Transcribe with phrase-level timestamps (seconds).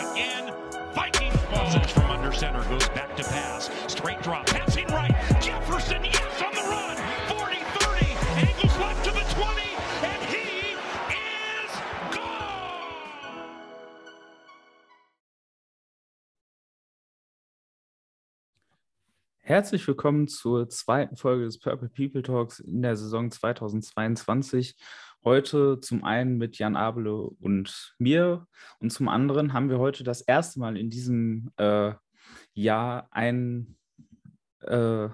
[0.00, 0.52] again.
[0.94, 1.70] Vikings ball.
[1.88, 3.70] from under center goes back to pass.
[3.86, 4.46] Straight drop.
[4.46, 5.14] Passing right.
[5.40, 6.96] Jefferson, yes, on the run.
[7.28, 8.48] 40-30.
[8.48, 9.62] Angles left to the 20.
[10.02, 10.74] And he
[11.12, 11.70] is
[12.12, 13.50] gone.
[19.42, 24.74] Herzlich willkommen zur zweiten Folge des Purple People Talks in der Saison 2022.
[25.22, 28.46] Heute zum einen mit Jan Abele und mir
[28.78, 31.92] und zum anderen haben wir heute das erste Mal in diesem äh,
[32.54, 33.76] Jahr ein,
[34.62, 35.10] äh,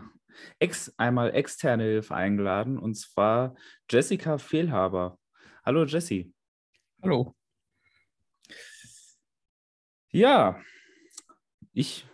[0.60, 3.56] ex, einmal externe Hilfe eingeladen und zwar
[3.90, 5.18] Jessica Fehlhaber.
[5.64, 6.32] Hallo Jessie.
[7.02, 7.34] Hallo.
[10.12, 10.62] Ja,
[11.72, 12.06] ich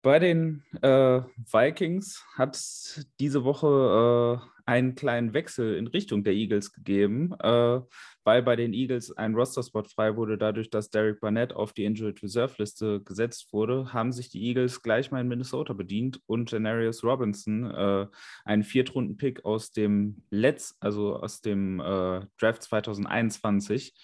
[0.00, 1.20] bei den äh,
[1.52, 7.80] Vikings hat es diese Woche äh, einen kleinen Wechsel in Richtung der Eagles gegeben, äh,
[8.22, 12.22] weil bei den Eagles ein Roster-Spot frei wurde, dadurch, dass Derek Barnett auf die Injured
[12.22, 17.70] Reserve-Liste gesetzt wurde, haben sich die Eagles gleich mal in Minnesota bedient und Janarius Robinson,
[17.70, 18.06] äh,
[18.44, 23.94] einen Viertrunden-Pick aus dem Letz, also aus dem äh, Draft 2021,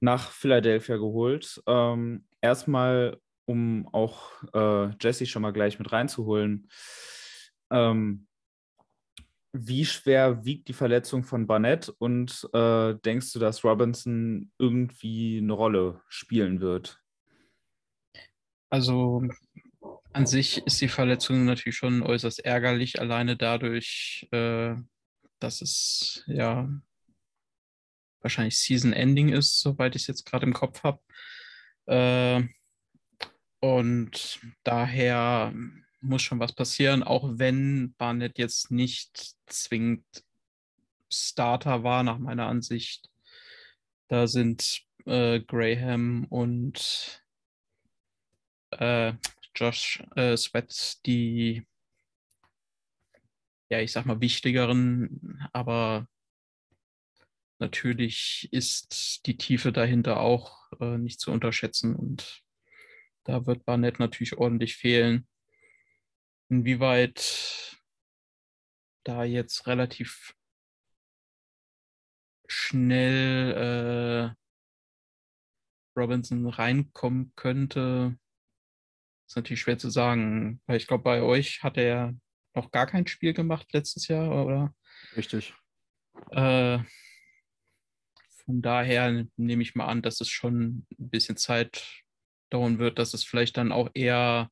[0.00, 1.62] nach Philadelphia geholt.
[1.66, 6.70] Ähm, erstmal um auch äh, Jesse schon mal gleich mit reinzuholen.
[7.70, 8.26] Ähm,
[9.60, 15.52] wie schwer wiegt die Verletzung von Barnett und äh, denkst du, dass Robinson irgendwie eine
[15.52, 17.00] Rolle spielen wird?
[18.70, 19.22] Also
[20.12, 24.74] an sich ist die Verletzung natürlich schon äußerst ärgerlich, alleine dadurch, äh,
[25.38, 26.68] dass es ja
[28.20, 31.00] wahrscheinlich Season Ending ist, soweit ich es jetzt gerade im Kopf habe.
[31.86, 32.48] Äh,
[33.60, 35.54] und daher
[36.06, 40.04] muss schon was passieren, auch wenn Barnett jetzt nicht zwingend
[41.10, 43.10] Starter war, nach meiner Ansicht.
[44.08, 47.22] Da sind äh, Graham und
[48.70, 49.12] äh,
[49.54, 51.66] Josh äh, Sweat die,
[53.70, 56.06] ja, ich sag mal, wichtigeren, aber
[57.58, 62.42] natürlich ist die Tiefe dahinter auch äh, nicht zu unterschätzen und
[63.24, 65.26] da wird Barnett natürlich ordentlich fehlen.
[66.48, 67.76] Inwieweit
[69.04, 70.34] da jetzt relativ
[72.48, 74.36] schnell äh,
[75.98, 78.18] Robinson reinkommen könnte,
[79.26, 80.60] ist natürlich schwer zu sagen.
[80.66, 82.14] Weil ich glaube, bei euch hat er
[82.54, 84.74] noch gar kein Spiel gemacht letztes Jahr, oder?
[85.16, 85.54] Richtig.
[86.30, 86.78] Äh,
[88.44, 92.04] von daher nehme ich mal an, dass es schon ein bisschen Zeit
[92.50, 94.50] dauern wird, dass es vielleicht dann auch eher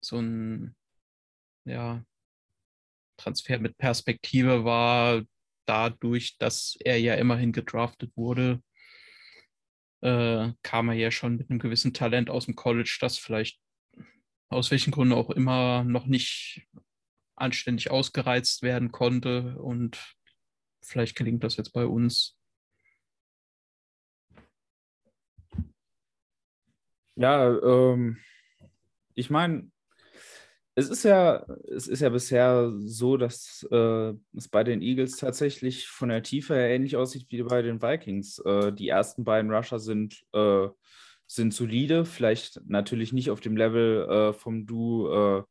[0.00, 0.76] so ein
[1.64, 2.04] ja,
[3.16, 5.22] Transfer mit Perspektive war,
[5.66, 8.62] dadurch, dass er ja immerhin gedraftet wurde,
[10.02, 13.60] äh, kam er ja schon mit einem gewissen Talent aus dem College, das vielleicht
[14.50, 16.66] aus welchen Gründen auch immer noch nicht
[17.36, 19.56] anständig ausgereizt werden konnte.
[19.58, 20.16] Und
[20.82, 22.36] vielleicht gelingt das jetzt bei uns.
[27.16, 28.18] Ja, ähm,
[29.14, 29.70] ich meine,
[30.76, 35.86] es ist ja, es ist ja bisher so, dass äh, es bei den Eagles tatsächlich
[35.86, 38.40] von der Tiefe her ähnlich aussieht wie bei den Vikings.
[38.40, 40.68] Äh, die ersten beiden Rusher sind, äh,
[41.26, 45.42] sind solide, vielleicht natürlich nicht auf dem Level äh, vom Du äh,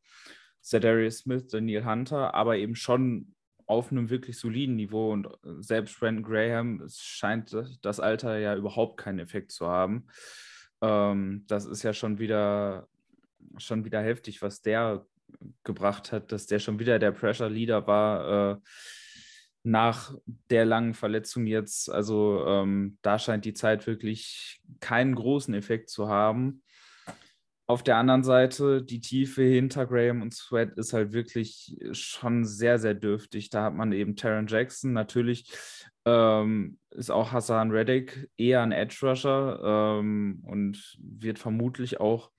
[0.59, 3.33] Zedarius Smith, Daniel Hunter, aber eben schon
[3.65, 5.29] auf einem wirklich soliden Niveau und
[5.59, 10.07] selbst Brandon Graham, es scheint das Alter ja überhaupt keinen Effekt zu haben.
[10.81, 12.89] Ähm, das ist ja schon wieder,
[13.57, 15.05] schon wieder heftig, was der
[15.63, 18.57] gebracht hat, dass der schon wieder der Pressure Leader war äh,
[19.63, 20.13] nach
[20.49, 21.89] der langen Verletzung jetzt.
[21.89, 26.63] Also ähm, da scheint die Zeit wirklich keinen großen Effekt zu haben.
[27.65, 32.77] Auf der anderen Seite, die Tiefe hinter Graham und Sweat ist halt wirklich schon sehr,
[32.77, 33.49] sehr dürftig.
[33.49, 34.91] Da hat man eben Taron Jackson.
[34.91, 35.49] Natürlich
[36.03, 42.31] ähm, ist auch Hassan Reddick eher ein Edge Rusher ähm, und wird vermutlich auch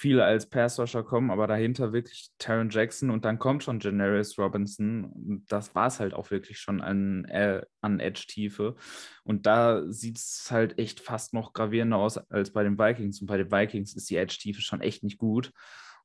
[0.00, 5.44] viel als Passwasher kommen, aber dahinter wirklich Taron Jackson und dann kommt schon Janaris Robinson.
[5.46, 8.76] Das war es halt auch wirklich schon an, äh, an Edge-Tiefe.
[9.24, 13.20] Und da sieht es halt echt fast noch gravierender aus als bei den Vikings.
[13.20, 15.52] Und bei den Vikings ist die Edge-Tiefe schon echt nicht gut.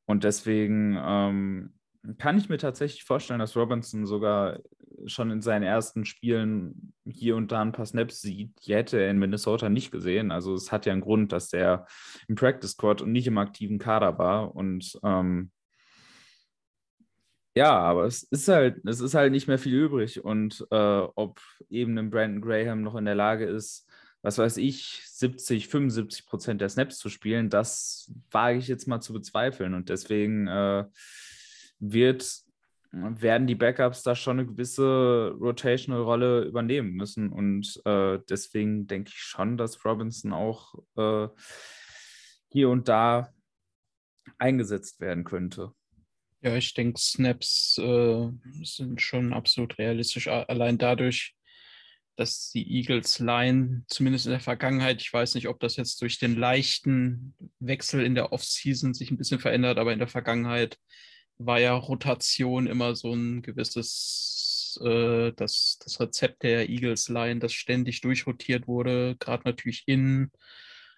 [0.03, 1.73] Und deswegen ähm,
[2.17, 4.59] kann ich mir tatsächlich vorstellen, dass Robinson sogar
[5.05, 8.51] schon in seinen ersten Spielen hier und da ein paar Snaps sieht.
[8.65, 10.31] Die hätte er in Minnesota nicht gesehen.
[10.31, 11.85] Also es hat ja einen Grund, dass der
[12.27, 14.55] im Practice Squad und nicht im aktiven Kader war.
[14.55, 15.51] Und ähm,
[17.55, 20.23] ja, aber es ist halt, es ist halt nicht mehr viel übrig.
[20.23, 23.89] Und äh, ob eben ein Brandon Graham noch in der Lage ist,
[24.21, 28.99] was weiß ich, 70, 75 Prozent der Snaps zu spielen, das wage ich jetzt mal
[28.99, 29.75] zu bezweifeln.
[29.75, 30.85] Und deswegen äh,
[31.79, 32.43] wird,
[32.91, 37.29] werden die Backups da schon eine gewisse Rotational-Rolle übernehmen müssen.
[37.31, 41.27] Und äh, deswegen denke ich schon, dass Robinson auch äh,
[42.51, 43.33] hier und da
[44.37, 45.73] eingesetzt werden könnte.
[46.41, 48.29] Ja, ich denke, Snaps äh,
[48.63, 50.27] sind schon absolut realistisch.
[50.27, 51.35] Allein dadurch,
[52.15, 56.19] dass die Eagles Line, zumindest in der Vergangenheit, ich weiß nicht, ob das jetzt durch
[56.19, 60.77] den leichten Wechsel in der Offseason sich ein bisschen verändert, aber in der Vergangenheit
[61.37, 67.53] war ja Rotation immer so ein gewisses, äh, das, das Rezept der Eagles Line, das
[67.53, 70.31] ständig durchrotiert wurde, gerade natürlich innen,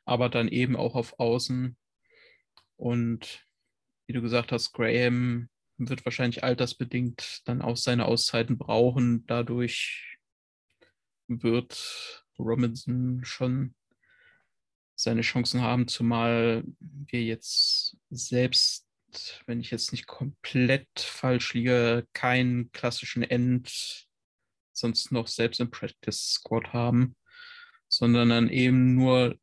[0.06, 1.76] aber dann eben auch auf Außen.
[2.76, 3.46] Und
[4.06, 9.26] wie du gesagt hast, Graham wird wahrscheinlich altersbedingt dann auch seine Auszeiten brauchen.
[9.28, 10.18] Dadurch
[11.28, 13.76] wird Robinson schon
[14.96, 18.87] seine Chancen haben, zumal wir jetzt selbst
[19.46, 24.08] wenn ich jetzt nicht komplett falsch liege, keinen klassischen End
[24.74, 27.16] sonst noch selbst im Practice Squad haben,
[27.88, 29.36] sondern dann eben nur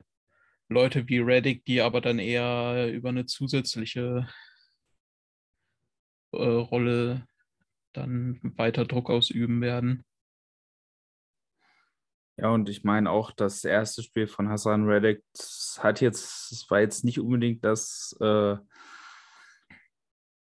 [0.69, 4.29] Leute wie Reddick, die aber dann eher über eine zusätzliche
[6.33, 7.27] äh, Rolle
[7.93, 10.05] dann weiter Druck ausüben werden.
[12.37, 15.23] Ja, und ich meine auch, das erste Spiel von Hassan Reddick
[15.79, 18.57] hat jetzt, es war jetzt nicht unbedingt das äh,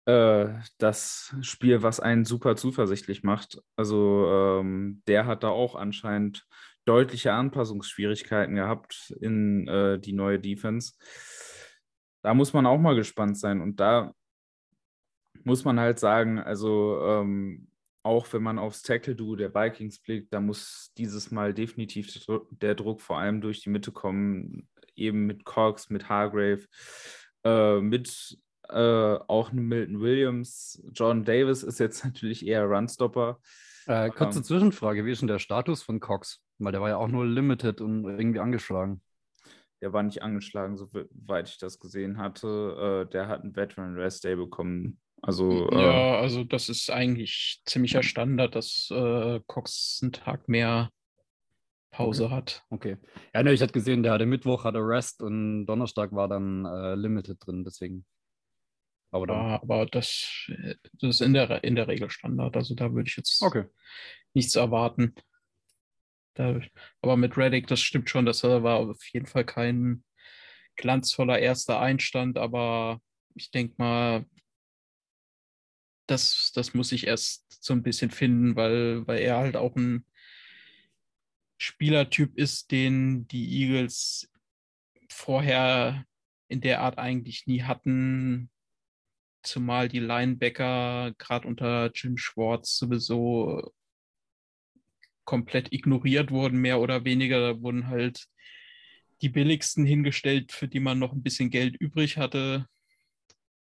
[0.07, 3.61] äh, das Spiel, was einen super zuversichtlich macht.
[3.75, 6.47] Also ähm, der hat da auch anscheinend
[6.85, 10.93] deutliche Anpassungsschwierigkeiten gehabt in äh, die neue Defense.
[12.21, 13.59] Da muss man auch mal gespannt sein.
[13.59, 14.13] Und da
[15.43, 17.67] muss man halt sagen, also ähm,
[18.01, 23.01] auch wenn man aufs Tackle-Duo der Vikings blickt, da muss dieses Mal definitiv der Druck
[23.01, 26.65] vor allem durch die Mitte kommen, eben mit Cox, mit Hargrave,
[27.43, 28.39] äh, mit
[28.69, 30.81] äh, auch Milton Williams.
[30.93, 33.39] John Davis ist jetzt natürlich eher Runstopper.
[33.85, 36.41] Äh, kurze ähm, Zwischenfrage: Wie ist denn der Status von Cox?
[36.59, 39.01] Weil der war ja auch nur limited und irgendwie angeschlagen.
[39.81, 43.05] Der war nicht angeschlagen, soweit ich das gesehen hatte.
[43.07, 44.99] Äh, der hat einen Veteran Rest Day bekommen.
[45.21, 50.89] Also, äh, ja, also das ist eigentlich ziemlicher Standard, dass äh, Cox einen Tag mehr
[51.91, 52.33] Pause okay.
[52.33, 52.63] hat.
[52.69, 52.97] Okay.
[53.33, 56.95] Ja, ne, ich hatte gesehen, der hatte Mittwoch hatte Rest und Donnerstag war dann äh,
[56.95, 58.05] Limited drin, deswegen.
[59.11, 59.37] Aber, dann...
[59.37, 60.49] ja, aber das,
[60.93, 62.55] das ist in der, in der Regel Standard.
[62.55, 63.65] Also da würde ich jetzt okay.
[64.33, 65.15] nichts erwarten.
[66.33, 66.59] Da,
[67.01, 70.03] aber mit Reddick, das stimmt schon, das war auf jeden Fall kein
[70.75, 73.01] glanzvoller erster Einstand, aber
[73.33, 74.25] ich denke mal,
[76.05, 80.05] das, das muss ich erst so ein bisschen finden, weil, weil er halt auch ein
[81.57, 84.31] Spielertyp ist, den die Eagles
[85.09, 86.05] vorher
[86.47, 88.49] in der Art eigentlich nie hatten
[89.47, 93.71] zumal die Linebacker gerade unter Jim Schwartz sowieso
[95.25, 97.39] komplett ignoriert wurden, mehr oder weniger.
[97.39, 98.27] Da wurden halt
[99.21, 102.67] die billigsten hingestellt, für die man noch ein bisschen Geld übrig hatte,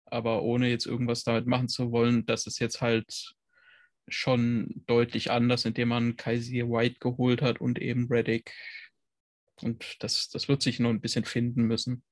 [0.05, 2.25] aber ohne jetzt irgendwas damit machen zu wollen.
[2.25, 3.33] Das ist jetzt halt
[4.07, 8.53] schon deutlich anders, indem man Kaiser White geholt hat und eben Reddick.
[9.61, 12.03] Und das, das wird sich noch ein bisschen finden müssen.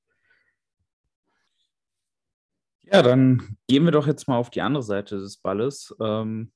[2.84, 5.94] Ja, dann gehen wir doch jetzt mal auf die andere Seite des Balles.
[6.00, 6.52] Ähm,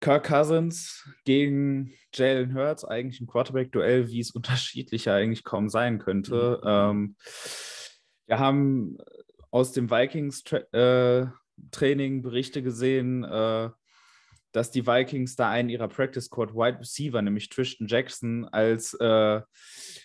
[0.00, 6.60] Kirk Cousins gegen Jalen Hurts, eigentlich ein Quarterback-Duell, wie es unterschiedlicher eigentlich kaum sein könnte.
[6.62, 6.68] Mhm.
[6.68, 7.16] Ähm,
[8.26, 8.98] wir haben
[9.50, 13.70] aus dem Vikings-Training äh, Berichte gesehen, äh,
[14.52, 19.42] dass die Vikings da einen ihrer Practice Squad Wide Receiver, nämlich Tristan Jackson, als äh,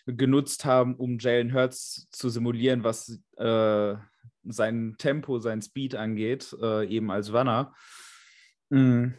[0.06, 3.96] genutzt haben, um Jalen Hurts zu simulieren, was äh,
[4.43, 7.74] sein Tempo, sein Speed angeht, äh, eben als Runner.
[8.69, 9.15] Mhm.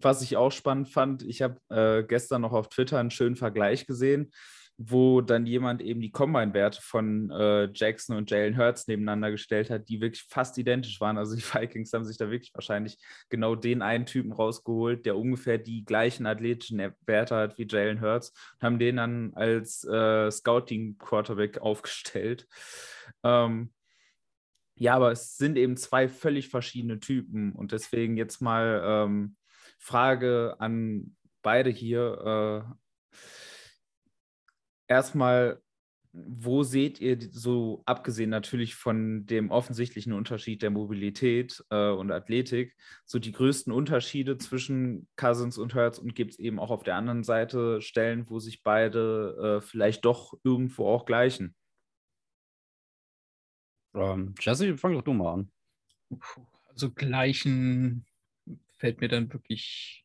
[0.00, 3.86] Was ich auch spannend fand, ich habe äh, gestern noch auf Twitter einen schönen Vergleich
[3.86, 4.30] gesehen.
[4.76, 9.88] wo dann jemand eben die Combine-Werte von äh, Jackson und Jalen Hurts nebeneinander gestellt hat,
[9.88, 11.16] die wirklich fast identisch waren.
[11.16, 15.58] Also die Vikings haben sich da wirklich wahrscheinlich genau den einen Typen rausgeholt, der ungefähr
[15.58, 21.58] die gleichen athletischen Werte hat wie Jalen Hurts und haben den dann als äh, Scouting-Quarterback
[21.58, 22.48] aufgestellt.
[23.22, 23.70] Ähm,
[24.76, 29.36] ja, aber es sind eben zwei völlig verschiedene Typen und deswegen jetzt mal ähm,
[29.78, 32.66] Frage an beide hier.
[32.68, 33.22] Äh,
[34.88, 35.60] erstmal,
[36.12, 42.74] wo seht ihr so, abgesehen natürlich von dem offensichtlichen Unterschied der Mobilität äh, und Athletik,
[43.04, 46.96] so die größten Unterschiede zwischen Cousins und Hertz und gibt es eben auch auf der
[46.96, 51.54] anderen Seite Stellen, wo sich beide äh, vielleicht doch irgendwo auch gleichen?
[53.94, 55.52] Ähm, Jesse, fang doch du mal an.
[56.68, 58.04] Also gleichen
[58.78, 60.04] fällt mir dann wirklich,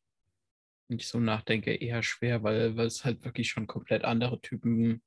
[0.88, 5.02] wenn ich so nachdenke, eher schwer, weil, weil es halt wirklich schon komplett andere Typen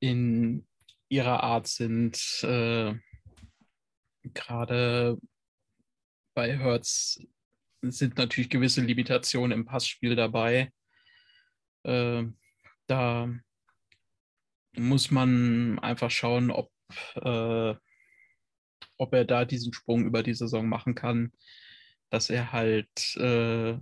[0.00, 0.66] in
[1.08, 2.42] ihrer Art sind.
[2.42, 2.94] Äh,
[4.34, 5.18] Gerade
[6.34, 7.20] bei Hertz
[7.82, 10.72] sind natürlich gewisse Limitationen im Passspiel dabei.
[11.84, 12.24] Äh,
[12.86, 13.34] da
[14.76, 16.70] muss man einfach schauen, ob
[17.16, 17.74] äh,
[18.96, 21.32] ob er da diesen Sprung über die Saison machen kann,
[22.10, 23.78] dass er halt äh,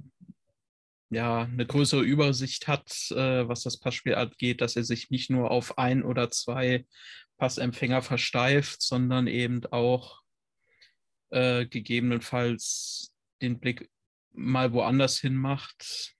[1.10, 5.50] ja eine größere Übersicht hat, äh, was das Passspiel angeht, dass er sich nicht nur
[5.50, 6.86] auf ein oder zwei
[7.38, 10.22] Passempfänger versteift, sondern eben auch
[11.30, 13.90] äh, gegebenenfalls den Blick
[14.32, 16.14] mal woanders hin macht.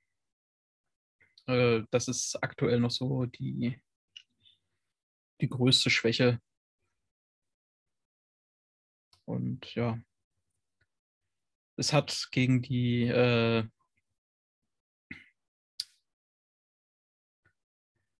[1.47, 3.81] Äh, das ist aktuell noch so die,
[5.41, 6.41] die größte Schwäche
[9.27, 9.99] und ja,
[11.77, 13.65] es hat gegen die äh,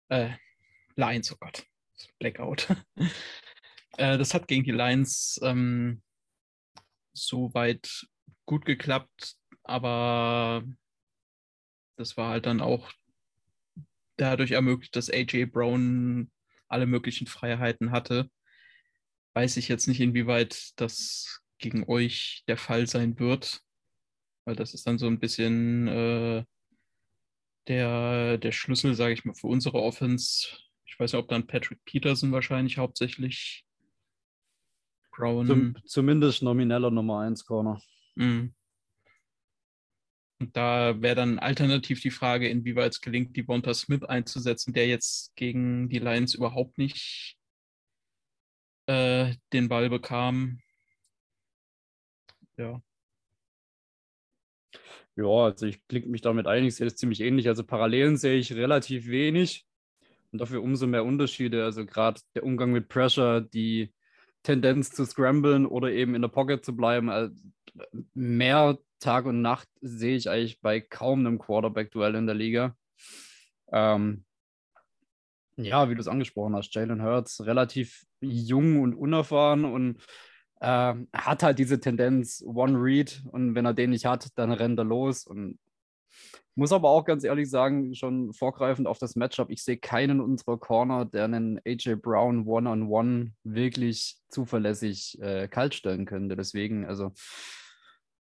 [0.09, 0.37] äh,
[0.97, 1.67] Lions, oh Gott,
[2.19, 2.69] Blackout.
[3.97, 6.03] äh, das hat gegen die Lions ähm,
[7.15, 8.07] soweit
[8.45, 10.65] gut geklappt, aber
[11.97, 12.93] das war halt dann auch
[14.17, 16.31] dadurch ermöglicht, dass AJ Brown
[16.69, 18.31] alle möglichen Freiheiten hatte
[19.37, 23.61] weiß ich jetzt nicht, inwieweit das gegen euch der Fall sein wird,
[24.47, 26.45] weil das ist dann so ein bisschen äh,
[27.69, 30.57] der, der Schlüssel, sage ich mal, für unsere Offense.
[30.87, 33.67] Ich weiß nicht, ob dann Patrick Peterson wahrscheinlich hauptsächlich
[35.15, 35.47] Brown.
[35.47, 37.79] Zum, zumindest nomineller Nummer 1 Corner.
[38.15, 38.55] Mhm.
[40.39, 44.87] Und da wäre dann alternativ die Frage, inwieweit es gelingt, die Bonta Smith einzusetzen, der
[44.87, 47.36] jetzt gegen die Lions überhaupt nicht
[48.87, 50.61] äh, den Ball bekam.
[52.57, 52.81] Ja.
[55.17, 57.49] Ja, also ich klinge mich damit ein, ich sehe das ziemlich ähnlich.
[57.49, 59.67] Also Parallelen sehe ich relativ wenig
[60.31, 61.65] und dafür umso mehr Unterschiede.
[61.65, 63.95] Also gerade der Umgang mit Pressure, die
[64.43, 67.09] Tendenz zu scramblen oder eben in der Pocket zu bleiben.
[67.09, 67.35] Also
[68.13, 72.77] mehr Tag und Nacht sehe ich eigentlich bei kaum einem Quarterback-Duell in der Liga.
[73.73, 74.26] Ähm,
[75.57, 79.99] ja, wie du es angesprochen hast, Jalen Hurts relativ jung und unerfahren und
[80.61, 84.79] äh, hat halt diese Tendenz, One Read und wenn er den nicht hat, dann rennt
[84.79, 85.59] er los und
[86.59, 90.57] muss aber auch ganz ehrlich sagen, schon vorgreifend auf das Matchup, ich sehe keinen unserer
[90.57, 96.35] Corner, der einen AJ Brown One-on-One -on -one wirklich zuverlässig äh, kaltstellen könnte.
[96.35, 97.13] Deswegen, also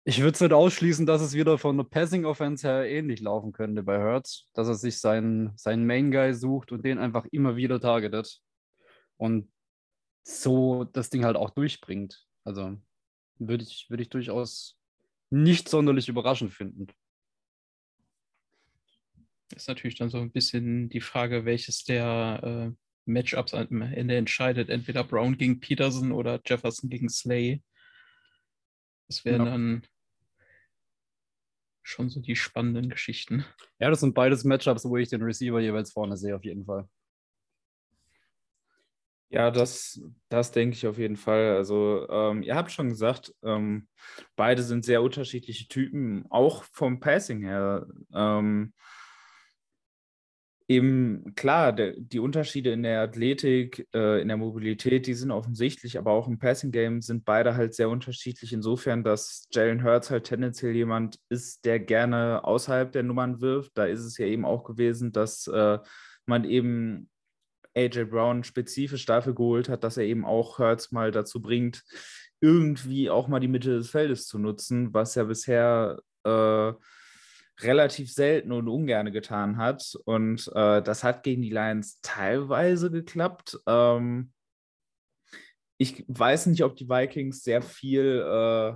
[0.08, 3.52] ich würde es nicht ausschließen, dass es wieder von der Passing Offense her ähnlich laufen
[3.52, 7.58] könnte bei Hertz, dass er sich seinen, seinen Main Guy sucht und den einfach immer
[7.58, 8.40] wieder targetet
[9.18, 9.52] und
[10.24, 12.26] so das Ding halt auch durchbringt.
[12.46, 12.78] Also
[13.38, 14.80] würde ich, würd ich durchaus
[15.30, 16.88] nicht sonderlich überraschend finden.
[19.50, 22.40] Das ist natürlich dann so ein bisschen die Frage, welches der
[22.72, 24.70] äh, Matchups am Ende entscheidet.
[24.70, 27.62] Entweder Brown gegen Peterson oder Jefferson gegen Slay.
[29.10, 29.52] Das wären ja.
[29.52, 29.88] dann
[31.88, 33.46] schon so die spannenden Geschichten.
[33.79, 36.88] Ja, das sind beides Matchups, wo ich den Receiver jeweils vorne sehe, auf jeden Fall.
[39.29, 41.56] Ja, das, das denke ich auf jeden Fall.
[41.56, 43.88] Also, ähm, ihr habt schon gesagt, ähm,
[44.36, 47.88] beide sind sehr unterschiedliche Typen, auch vom Passing her.
[48.13, 48.74] Ähm,
[50.68, 55.98] eben klar, der, die Unterschiede in der Athletik, äh, in der Mobilität, die sind offensichtlich,
[55.98, 58.52] aber auch im Passing Game sind beide halt sehr unterschiedlich.
[58.52, 63.78] Insofern, dass Jalen Hurts halt tendenziell jemand ist, der gerne außerhalb der Nummern wirft.
[63.78, 65.80] Da ist es ja eben auch gewesen, dass äh,
[66.26, 67.10] man eben
[67.74, 71.84] AJ Brown spezifisch dafür geholt hat, dass er eben auch Hurts mal dazu bringt,
[72.42, 76.74] irgendwie auch mal die Mitte des Feldes zu nutzen, was ja bisher äh,
[77.62, 79.98] relativ selten und ungern getan hat.
[80.06, 83.60] Und äh, das hat gegen die Lions teilweise geklappt.
[83.68, 84.32] Ähm,
[85.78, 88.76] ich weiß nicht, ob die Vikings sehr viel, äh,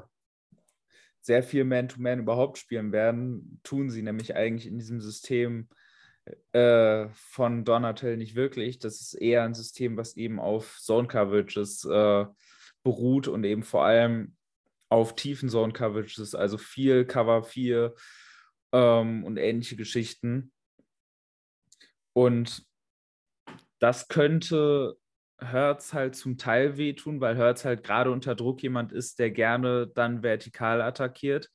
[1.21, 3.59] sehr viel Man-to-Man -Man überhaupt spielen werden.
[3.63, 5.67] Tun sie nämlich eigentlich in diesem System
[6.53, 8.79] äh, von Donatel nicht wirklich.
[8.79, 12.25] Das ist eher ein System, was eben auf Zone-Coverages äh,
[12.83, 14.35] beruht und eben vor allem
[14.89, 17.95] auf tiefen Zone-Coverages, also viel Cover 4
[18.71, 20.51] ähm, und ähnliche Geschichten.
[22.13, 22.65] Und
[23.79, 24.97] das könnte
[25.39, 29.87] Hertz halt zum Teil wehtun, weil Hertz halt gerade unter Druck jemand ist, der gerne
[29.87, 31.49] dann vertikal attackiert.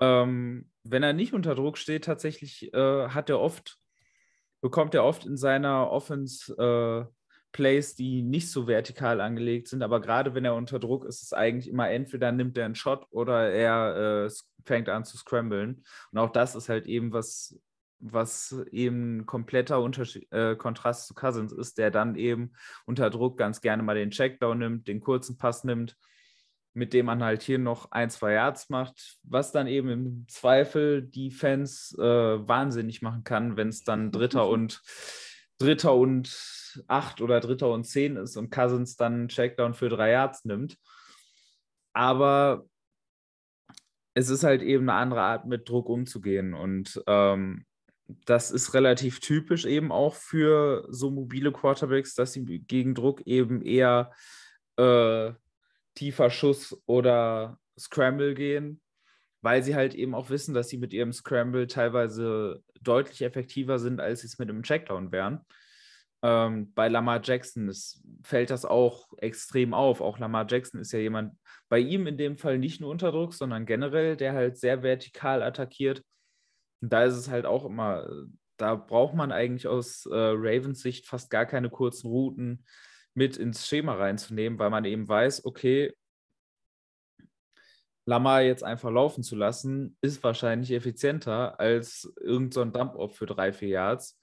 [0.00, 3.78] Ähm, wenn er nicht unter Druck steht, tatsächlich äh, hat er oft,
[4.60, 7.12] bekommt er oft in seiner Offense äh,
[7.56, 11.22] Plays, die nicht so vertikal angelegt sind, aber gerade wenn er unter Druck ist, ist
[11.22, 14.30] es eigentlich immer entweder nimmt er einen Shot oder er äh,
[14.66, 15.82] fängt an zu scramblen.
[16.12, 17.58] Und auch das ist halt eben was,
[17.98, 22.52] was eben kompletter Unterschied, äh, Kontrast zu Cousins ist, der dann eben
[22.84, 25.96] unter Druck ganz gerne mal den Checkdown nimmt, den kurzen Pass nimmt,
[26.74, 31.00] mit dem man halt hier noch ein, zwei Yards macht, was dann eben im Zweifel
[31.00, 34.82] die Fans äh, wahnsinnig machen kann, wenn es dann Dritter und
[35.58, 40.12] Dritter und acht oder Dritter und zehn ist und Cousins dann einen Checkdown für drei
[40.12, 40.78] Yards nimmt.
[41.92, 42.66] Aber
[44.14, 46.54] es ist halt eben eine andere Art, mit Druck umzugehen.
[46.54, 47.64] Und ähm,
[48.24, 53.62] das ist relativ typisch eben auch für so mobile Quarterbacks, dass sie gegen Druck eben
[53.62, 54.12] eher
[54.76, 55.32] äh,
[55.94, 58.80] tiefer Schuss oder Scramble gehen,
[59.46, 64.00] weil sie halt eben auch wissen, dass sie mit ihrem Scramble teilweise deutlich effektiver sind,
[64.00, 65.40] als sie es mit einem Checkdown wären.
[66.22, 70.00] Ähm, bei Lamar Jackson ist, fällt das auch extrem auf.
[70.00, 71.38] Auch Lamar Jackson ist ja jemand,
[71.68, 75.44] bei ihm in dem Fall nicht nur unter Druck, sondern generell, der halt sehr vertikal
[75.44, 76.02] attackiert
[76.80, 78.08] und da ist es halt auch immer,
[78.56, 82.64] da braucht man eigentlich aus äh, Ravens Sicht fast gar keine kurzen Routen
[83.14, 85.94] mit ins Schema reinzunehmen, weil man eben weiß, okay,
[88.06, 93.52] Lamar jetzt einfach laufen zu lassen, ist wahrscheinlich effizienter als irgendein so Dump-Off für drei,
[93.52, 94.18] vier Yards.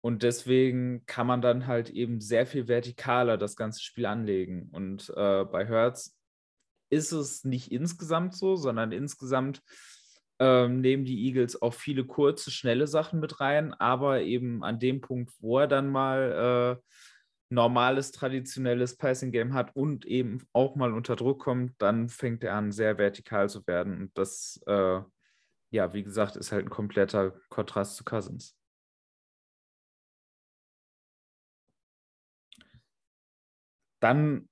[0.00, 4.68] Und deswegen kann man dann halt eben sehr viel vertikaler das ganze Spiel anlegen.
[4.72, 6.16] Und äh, bei Hertz
[6.90, 9.62] ist es nicht insgesamt so, sondern insgesamt
[10.38, 15.00] ähm, nehmen die Eagles auch viele kurze, schnelle Sachen mit rein, aber eben an dem
[15.00, 16.82] Punkt, wo er dann mal äh,
[17.48, 22.72] normales, traditionelles Passing-Game hat und eben auch mal unter Druck kommt, dann fängt er an,
[22.72, 24.00] sehr vertikal zu werden.
[24.00, 25.00] Und das, äh,
[25.70, 28.56] ja, wie gesagt, ist halt ein kompletter Kontrast zu Cousins.
[34.00, 34.48] Dann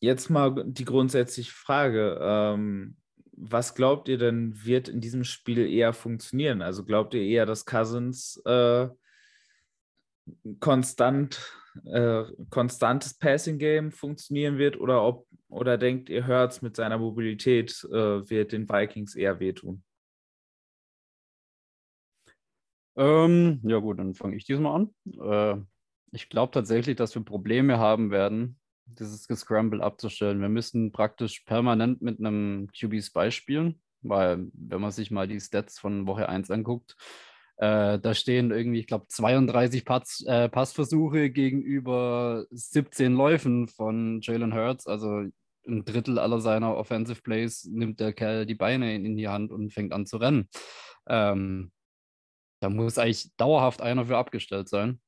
[0.00, 2.18] jetzt mal die grundsätzliche Frage.
[2.20, 2.96] Ähm,
[3.32, 6.62] was glaubt ihr denn, wird in diesem Spiel eher funktionieren?
[6.62, 8.88] Also glaubt ihr eher, dass Cousins äh,
[10.60, 11.40] konstant,
[11.84, 18.28] äh, konstantes Passing-Game funktionieren wird oder, ob, oder denkt ihr, Hurts mit seiner Mobilität äh,
[18.28, 19.82] wird den Vikings eher wehtun?
[22.96, 24.94] Ähm, ja gut, dann fange ich diesmal an.
[25.20, 25.62] Äh,
[26.12, 30.40] ich glaube tatsächlich, dass wir Probleme haben werden, dieses Gescramble abzustellen.
[30.40, 35.78] Wir müssen praktisch permanent mit einem QB-Spy spielen, weil wenn man sich mal die Stats
[35.78, 36.96] von Woche 1 anguckt,
[37.56, 44.54] äh, da stehen irgendwie, ich glaube, 32 Pass, äh, Passversuche gegenüber 17 Läufen von Jalen
[44.54, 44.86] Hurts.
[44.86, 45.24] Also
[45.66, 49.52] ein Drittel aller seiner Offensive Plays nimmt der Kerl die Beine in, in die Hand
[49.52, 50.48] und fängt an zu rennen.
[51.06, 51.70] Ähm,
[52.60, 55.00] da muss eigentlich dauerhaft einer für abgestellt sein.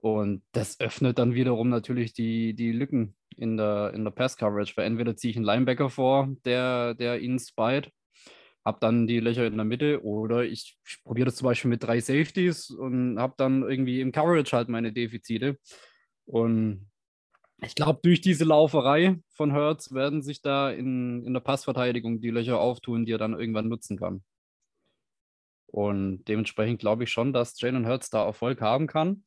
[0.00, 4.86] Und das öffnet dann wiederum natürlich die, die Lücken in der, in der Pass-Coverage, weil
[4.86, 7.90] entweder ziehe ich einen Linebacker vor, der, der ihn spied,
[8.66, 12.00] habe dann die Löcher in der Mitte, oder ich, probiere das zum Beispiel mit drei
[12.00, 15.56] Safeties und habe dann irgendwie im Coverage halt meine Defizite.
[16.24, 16.90] Und
[17.62, 22.30] ich glaube, durch diese Lauferei von Hertz werden sich da in, in der Passverteidigung die
[22.30, 24.24] Löcher auftun, die er dann irgendwann nutzen kann.
[25.68, 29.22] Und dementsprechend glaube ich schon, dass Jalen Hurts da Erfolg haben kann.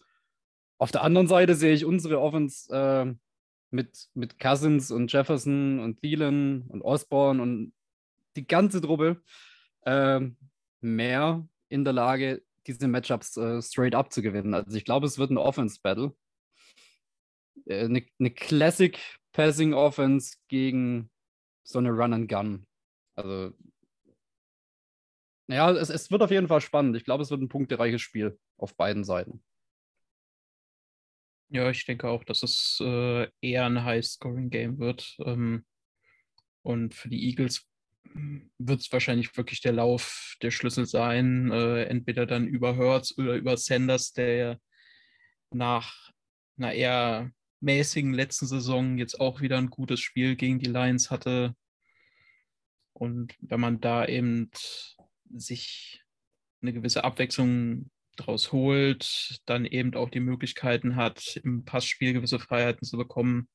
[0.79, 3.13] Auf der anderen Seite sehe ich unsere Offense äh,
[3.71, 7.71] mit, mit Cousins und Jefferson und Thielen und Osborne und
[8.35, 9.21] die ganze Truppe
[9.81, 10.21] äh,
[10.81, 14.53] mehr in der Lage, diese Matchups äh, straight up zu gewinnen.
[14.53, 16.15] Also ich glaube, es wird ein Offense-Battle.
[17.65, 18.99] Äh, eine, eine Classic
[19.31, 21.09] Passing Offense gegen
[21.63, 22.65] so eine Run and Gun.
[23.15, 23.53] Also
[25.47, 26.95] ja, es, es wird auf jeden Fall spannend.
[26.95, 29.43] Ich glaube, es wird ein punktereiches Spiel auf beiden Seiten.
[31.51, 35.15] Ja, ich denke auch, dass es äh, eher ein High-Scoring-Game wird.
[35.25, 35.65] Ähm,
[36.61, 37.67] und für die Eagles
[38.57, 41.51] wird es wahrscheinlich wirklich der Lauf der Schlüssel sein.
[41.51, 44.59] Äh, entweder dann über Hertz oder über Sanders, der
[45.51, 46.11] nach
[46.57, 47.31] einer eher
[47.61, 51.55] mäßigen letzten Saison jetzt auch wieder ein gutes Spiel gegen die Lions hatte.
[52.93, 54.49] Und wenn man da eben
[55.33, 56.03] sich
[56.61, 62.85] eine gewisse Abwechslung draus holt, dann eben auch die Möglichkeiten hat, im Passspiel gewisse Freiheiten
[62.85, 63.47] zu bekommen,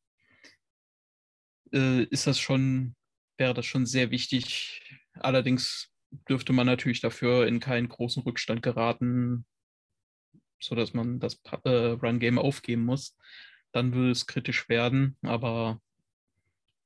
[1.73, 2.97] äh, ist das schon,
[3.37, 4.83] wäre das schon sehr wichtig.
[5.15, 5.91] Allerdings
[6.29, 9.47] dürfte man natürlich dafür in keinen großen Rückstand geraten,
[10.61, 13.17] sodass man das äh, Run-Game aufgeben muss.
[13.73, 15.81] Dann würde es kritisch werden, aber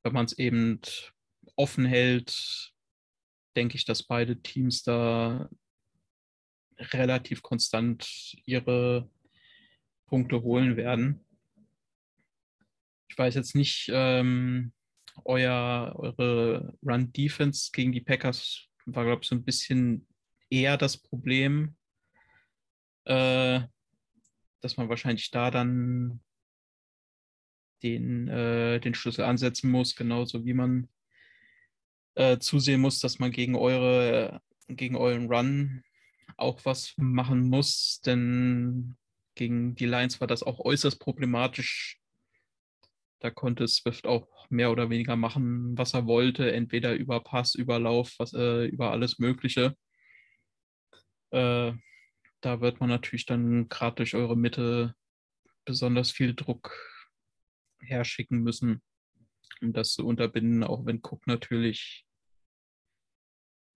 [0.03, 0.81] wenn man es eben
[1.57, 2.73] offen hält,
[3.57, 5.51] denke ich, dass beide Teams da
[6.79, 9.11] relativ konstant ihre
[10.07, 11.25] Punkte holen werden.
[13.09, 14.73] Ich weiß jetzt nicht, ähm,
[15.25, 20.07] euer, eure Run-Defense gegen die Packers war, glaube ich, so ein bisschen
[20.51, 21.77] eher das Problem,
[23.05, 23.61] äh,
[24.61, 26.21] dass man wahrscheinlich da dann
[27.83, 30.89] den, äh, den Schlüssel ansetzen muss, genauso wie man
[32.15, 35.85] äh, zusehen muss, dass man gegen eure, gegen euren Run
[36.37, 38.97] auch was machen muss, denn
[39.35, 42.01] gegen die Lions war das auch äußerst problematisch.
[43.21, 47.79] Da konnte Swift auch mehr oder weniger machen, was er wollte, entweder über Pass, über
[47.79, 49.77] Lauf, was, äh, über alles Mögliche.
[51.31, 51.73] Äh,
[52.41, 54.95] da wird man natürlich dann gerade durch eure Mitte
[55.65, 56.73] besonders viel Druck
[57.81, 58.83] herschicken müssen,
[59.61, 62.07] um das zu unterbinden, auch wenn Cook natürlich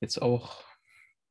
[0.00, 0.64] jetzt auch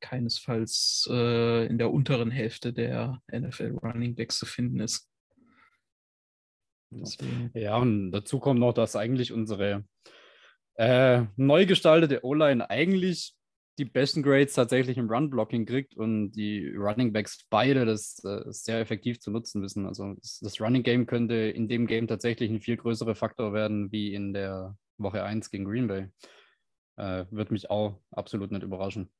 [0.00, 5.11] keinesfalls äh, in der unteren Hälfte der NFL Running Backs zu finden ist.
[7.00, 7.50] Deswegen.
[7.54, 9.84] Ja, und dazu kommt noch, dass eigentlich unsere
[10.74, 13.34] äh, neu gestaltete O-Line eigentlich
[13.78, 18.80] die besten Grades tatsächlich im Run-Blocking kriegt und die Running Backs beide das äh, sehr
[18.80, 19.86] effektiv zu nutzen wissen.
[19.86, 24.14] Also das, Running Game könnte in dem Game tatsächlich ein viel größerer Faktor werden wie
[24.14, 26.08] in der Woche 1 gegen Green Bay.
[26.96, 29.10] Äh, Würde mich auch absolut nicht überraschen.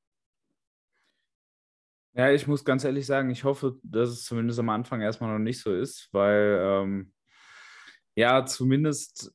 [2.14, 5.42] Ja, ich muss ganz ehrlich sagen, ich hoffe, dass es zumindest am Anfang erstmal noch
[5.42, 7.12] nicht so ist, weil ähm,
[8.14, 9.32] ja, zumindest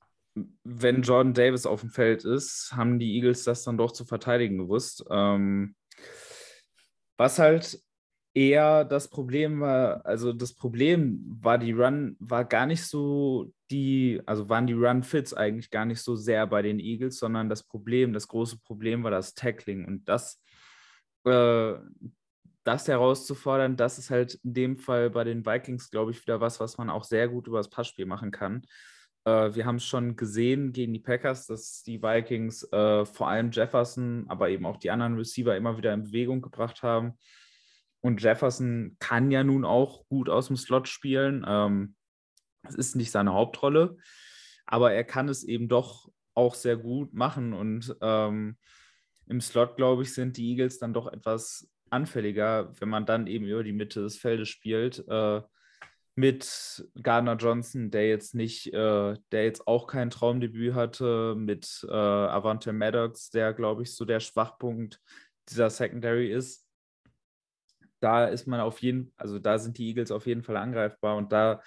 [0.63, 4.57] wenn Jordan Davis auf dem Feld ist, haben die Eagles das dann doch zu verteidigen
[4.57, 5.03] gewusst.
[5.09, 5.75] Ähm,
[7.17, 7.81] was halt
[8.35, 14.21] eher das Problem war, also das Problem war die Run, war gar nicht so die,
[14.27, 18.13] also waren die Run-Fits eigentlich gar nicht so sehr bei den Eagles, sondern das Problem,
[18.13, 20.39] das große Problem war das Tackling und das,
[21.25, 21.73] äh,
[22.67, 26.59] das herauszufordern, das ist halt in dem Fall bei den Vikings, glaube ich, wieder was,
[26.59, 28.63] was man auch sehr gut über das Passspiel machen kann.
[29.23, 33.51] Äh, wir haben es schon gesehen gegen die Packers, dass die Vikings äh, vor allem
[33.51, 37.13] Jefferson, aber eben auch die anderen Receiver immer wieder in Bewegung gebracht haben.
[38.01, 41.45] Und Jefferson kann ja nun auch gut aus dem Slot spielen.
[41.47, 41.95] Ähm,
[42.75, 43.97] ist nicht seine Hauptrolle,
[44.65, 47.53] aber er kann es eben doch auch sehr gut machen.
[47.53, 48.57] Und ähm,
[49.27, 53.45] im Slot, glaube ich, sind die Eagles dann doch etwas anfälliger, wenn man dann eben
[53.45, 55.07] über die Mitte des Feldes spielt.
[55.07, 55.41] Äh,
[56.15, 61.93] mit Gardner Johnson, der jetzt nicht, äh, der jetzt auch kein Traumdebüt hatte, mit äh,
[61.93, 64.99] Avante Maddox, der, glaube ich, so der Schwachpunkt
[65.47, 66.65] dieser Secondary ist.
[67.99, 71.31] Da ist man auf jeden, also da sind die Eagles auf jeden Fall angreifbar und
[71.31, 71.61] da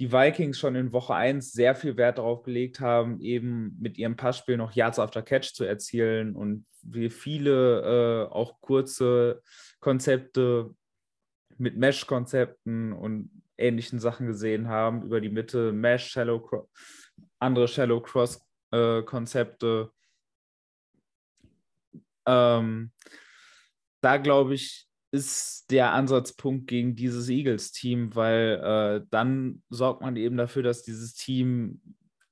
[0.00, 4.16] die Vikings schon in Woche 1 sehr viel Wert darauf gelegt haben, eben mit ihrem
[4.16, 9.42] Passspiel noch Yards after Catch zu erzielen und wir viele äh, auch kurze
[9.78, 10.74] Konzepte
[11.58, 16.66] mit Mesh-Konzepten und ähnlichen Sachen gesehen haben, über die Mitte, Mesh, Shallow,
[17.38, 19.90] andere Shallow Cross-Konzepte.
[22.24, 22.90] Äh, ähm,
[24.00, 28.60] da glaube ich, ist der Ansatzpunkt gegen dieses Eagles-Team, weil
[29.02, 31.80] äh, dann sorgt man eben dafür, dass dieses Team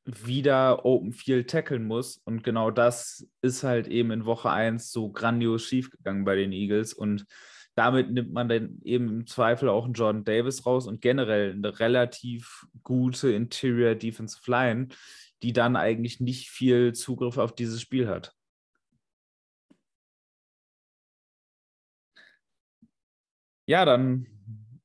[0.04, 2.20] wieder Open Field tackeln muss.
[2.24, 6.94] Und genau das ist halt eben in Woche 1 so grandios schiefgegangen bei den Eagles.
[6.94, 7.26] Und
[7.74, 11.78] damit nimmt man dann eben im Zweifel auch einen Jordan Davis raus und generell eine
[11.78, 14.88] relativ gute Interior Defensive Line,
[15.42, 18.34] die dann eigentlich nicht viel Zugriff auf dieses Spiel hat.
[23.68, 24.26] Ja, dann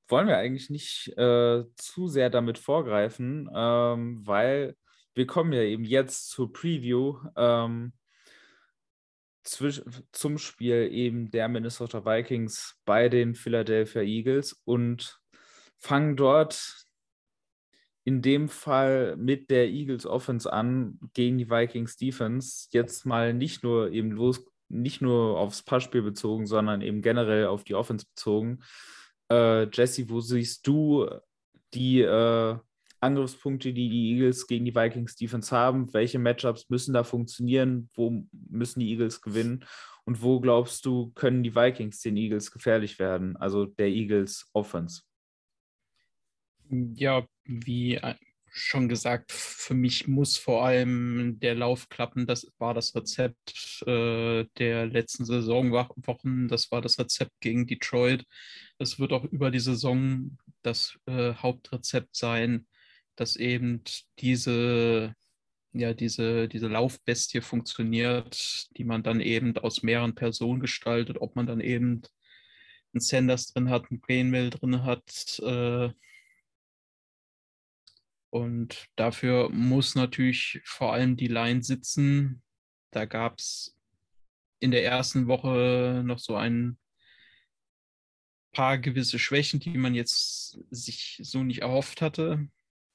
[0.09, 4.75] wollen wir eigentlich nicht äh, zu sehr damit vorgreifen, ähm, weil
[5.13, 7.93] wir kommen ja eben jetzt zur Preview ähm,
[9.43, 15.17] zum Spiel eben der Minnesota Vikings bei den Philadelphia Eagles und
[15.79, 16.85] fangen dort
[18.03, 22.67] in dem Fall mit der Eagles Offense an gegen die Vikings Defense.
[22.71, 27.63] Jetzt mal nicht nur eben los, nicht nur aufs Passspiel bezogen, sondern eben generell auf
[27.63, 28.59] die Offense bezogen.
[29.31, 31.07] Äh, Jesse, wo siehst du
[31.73, 32.57] die äh,
[32.99, 35.93] Angriffspunkte, die die Eagles gegen die Vikings Defense haben?
[35.93, 37.89] Welche Matchups müssen da funktionieren?
[37.93, 39.65] Wo müssen die Eagles gewinnen?
[40.05, 43.37] Und wo glaubst du, können die Vikings den Eagles gefährlich werden?
[43.37, 45.01] Also der Eagles Offense.
[46.69, 47.99] Ja, wie
[48.55, 52.27] schon gesagt, für mich muss vor allem der Lauf klappen.
[52.27, 56.47] Das war das Rezept äh, der letzten Saisonwochen.
[56.47, 58.25] Das war das Rezept gegen Detroit.
[58.77, 62.67] Das wird auch über die Saison das äh, Hauptrezept sein,
[63.15, 63.81] dass eben
[64.19, 65.15] diese,
[65.73, 71.47] ja, diese, diese Laufbestie funktioniert, die man dann eben aus mehreren Personen gestaltet, ob man
[71.47, 72.03] dann eben
[72.93, 75.89] einen Sanders drin hat, einen Greenville drin hat, äh,
[78.33, 82.41] und dafür muss natürlich vor allem die Line sitzen.
[82.89, 83.77] Da gab es
[84.59, 86.79] in der ersten Woche noch so ein
[88.51, 92.47] paar gewisse Schwächen, die man jetzt sich so nicht erhofft hatte,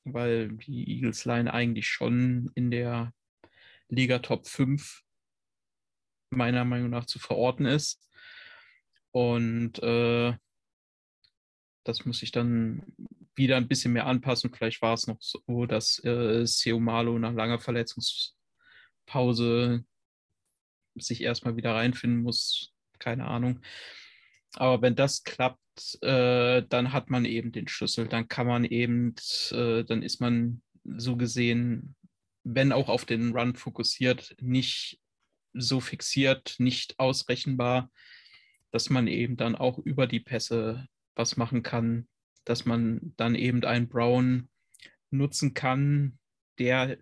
[0.03, 3.14] weil die Eagles Line eigentlich schon in der
[3.88, 5.05] Liga Top 5
[6.31, 8.11] meiner Meinung nach zu verorten ist.
[9.12, 10.37] Und äh,
[11.85, 12.83] das muss ich dann
[13.38, 14.53] wieder ein bisschen mehr anpassen.
[14.53, 19.85] Vielleicht war es noch so, dass äh, Seumalo nach langer Verletzungspause
[20.96, 22.72] sich erstmal wieder reinfinden muss.
[22.98, 23.61] Keine Ahnung.
[24.55, 28.09] Aber wenn das klappt, äh, dann hat man eben den Schlüssel.
[28.09, 29.14] Dann kann man eben,
[29.53, 31.94] äh, dann ist man so gesehen,
[32.44, 35.01] wenn auch auf den Run fokussiert, nicht
[35.53, 37.90] so fixiert, nicht ausrechenbar,
[38.70, 42.09] dass man eben dann auch über die Pässe was machen kann,
[42.44, 44.48] dass man dann eben einen Brown
[45.11, 46.18] nutzen kann,
[46.59, 46.98] der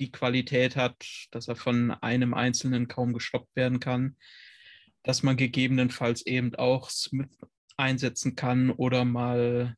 [0.00, 0.96] die Qualität hat,
[1.30, 4.16] dass er von einem Einzelnen kaum gestoppt werden kann,
[5.02, 9.76] dass man gegebenenfalls eben auch Smith einsetzen kann oder mal,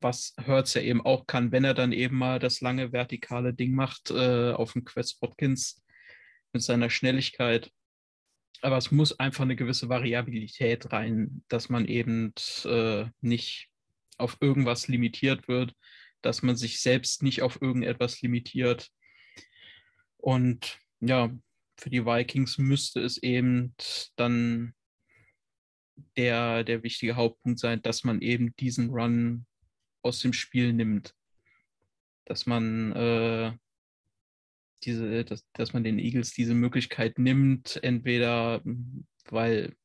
[0.00, 3.74] was Hertz ja eben auch kann, wenn er dann eben mal das lange vertikale Ding
[3.74, 5.82] macht äh, auf dem Quest Watkins
[6.52, 7.70] mit seiner Schnelligkeit
[8.62, 13.68] aber es muss einfach eine gewisse Variabilität rein, dass man eben äh, nicht
[14.18, 15.74] auf irgendwas limitiert wird,
[16.22, 18.90] dass man sich selbst nicht auf irgendetwas limitiert.
[20.18, 21.30] Und ja,
[21.78, 23.74] für die Vikings müsste es eben
[24.16, 24.74] dann
[26.16, 29.46] der, der wichtige Hauptpunkt sein, dass man eben diesen Run
[30.02, 31.14] aus dem Spiel nimmt.
[32.26, 33.52] Dass man äh,
[34.84, 39.76] diese, dass, dass man den Eagles diese Möglichkeit nimmt, entweder hm, weil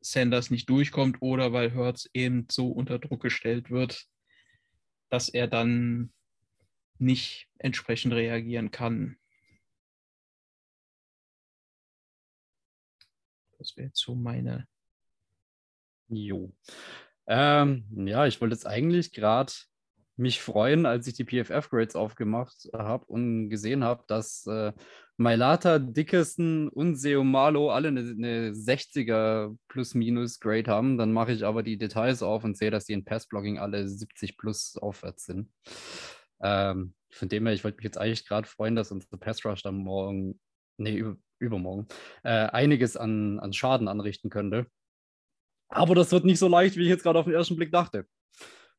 [0.00, 4.06] Sanders nicht durchkommt oder weil Hertz eben so unter Druck gestellt wird,
[5.08, 6.12] dass er dann
[6.98, 9.18] nicht entsprechend reagieren kann.
[13.58, 14.68] Das wäre jetzt so meine.
[16.08, 16.54] Jo.
[17.26, 19.52] Ähm, ja, ich wollte jetzt eigentlich gerade
[20.16, 24.72] mich freuen, als ich die PFF-Grades aufgemacht habe und gesehen habe, dass äh,
[25.18, 30.98] Mailata, Dickerson und Seomalo alle eine, eine 60er Plus-Minus-Grade haben.
[30.98, 34.36] Dann mache ich aber die Details auf und sehe, dass die in Pass-Blocking alle 70
[34.36, 35.50] plus aufwärts sind.
[36.42, 39.76] Ähm, von dem her, ich wollte mich jetzt eigentlich gerade freuen, dass unser Pass-Rush dann
[39.76, 40.38] morgen,
[40.76, 41.86] nee, über, übermorgen,
[42.22, 44.66] äh, einiges an, an Schaden anrichten könnte.
[45.68, 48.06] Aber das wird nicht so leicht, wie ich jetzt gerade auf den ersten Blick dachte.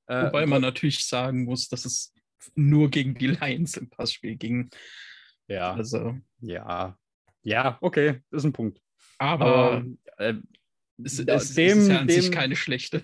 [0.07, 2.13] Äh, Wobei man natürlich sagen muss, dass es
[2.55, 4.69] nur gegen die Lions im Passspiel ging.
[5.47, 5.73] Ja.
[5.73, 6.17] Also.
[6.39, 6.97] Ja.
[7.43, 8.81] Ja, okay, ist ein Punkt.
[9.17, 9.85] Aber,
[10.17, 10.33] äh,
[11.03, 13.03] es, es, dem, ist ja an dem, sich keine schlechte.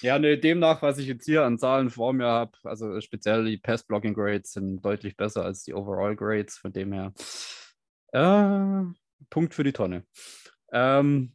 [0.00, 3.58] Ja, ne, demnach, was ich jetzt hier an Zahlen vor mir habe, also speziell die
[3.58, 7.12] Pass-Blocking-Grades sind deutlich besser als die Overall-Grades, von dem her
[8.12, 8.82] äh,
[9.30, 10.04] Punkt für die Tonne.
[10.72, 11.34] Ähm,